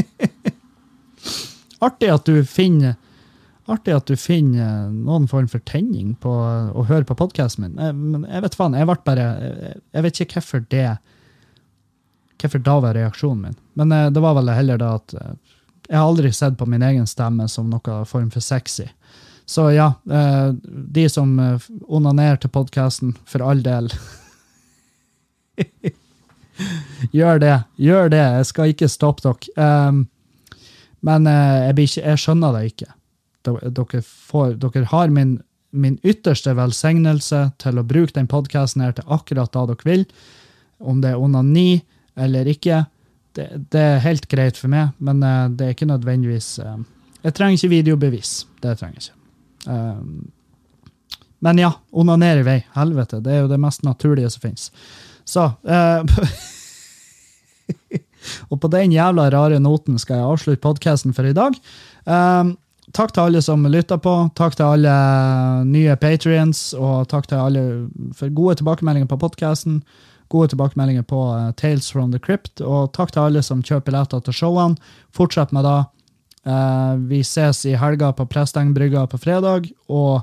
[1.86, 2.96] Artig at du finner
[3.70, 7.76] Artig at du finner noen form for tenning på å høre på podkasten min.
[7.78, 10.86] Men jeg vet faen, jeg ble bare Jeg, jeg vet ikke hvorfor det
[12.42, 13.58] Hvorfor da var reaksjonen min.
[13.78, 15.34] Men eh, det var vel heller da at eh,
[15.86, 18.88] jeg har aldri sett på min egen stemme som noe form for sexy.
[19.52, 23.90] Så ja, eh, de som eh, onanerer til podkasten, for all del
[27.12, 27.56] Gjør det.
[27.76, 28.22] Gjør det.
[28.38, 29.68] Jeg skal ikke stoppe dere.
[29.90, 29.98] Um,
[31.04, 32.90] men uh, jeg, ikke, jeg, skjønner det ikke.
[33.48, 35.34] Dere, får, dere har min,
[35.74, 40.04] min, ytterste velsignelse til å bruke den podkasten her til akkurat da dere vil.
[40.80, 41.82] Om det er onani
[42.16, 42.84] eller ikke,
[43.36, 45.24] det, det, er helt greit for meg, men
[45.56, 48.46] det er ikke nødvendigvis Jeg trenger ikke videobevis.
[48.62, 49.21] Det trenger jeg ikke.
[51.42, 52.58] Men ja, onaner i vei.
[52.74, 53.20] Helvete.
[53.22, 54.70] Det er jo det mest naturlige som finnes.
[55.24, 55.50] Så
[58.50, 61.56] Og på den jævla rare noten skal jeg avslutte podkasten for i dag.
[62.06, 62.54] Um,
[62.94, 64.14] takk til alle som lytta på.
[64.38, 64.94] Takk til alle
[65.68, 67.64] nye patrients, og takk til alle
[68.18, 69.80] for gode tilbakemeldinger på podkasten.
[70.32, 74.22] Gode tilbakemeldinger på uh, Tales from the Crypt, og takk til alle som kjøper billetter
[74.24, 74.94] til showene.
[75.14, 75.80] Fortsett med det.
[76.42, 80.22] Uh, vi ses i helga på Prestengbrygga på fredag, og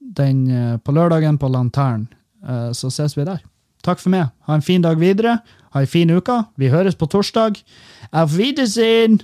[0.00, 2.08] den uh, på lørdagen på Lantern.
[2.44, 3.40] Uh, så ses vi der.
[3.84, 4.28] Takk for meg.
[4.48, 5.38] Ha en fin dag videre.
[5.72, 6.42] Ha ei en fin uke.
[6.56, 7.62] Vi høres på torsdag.
[8.12, 9.22] Auf Wiedersehen!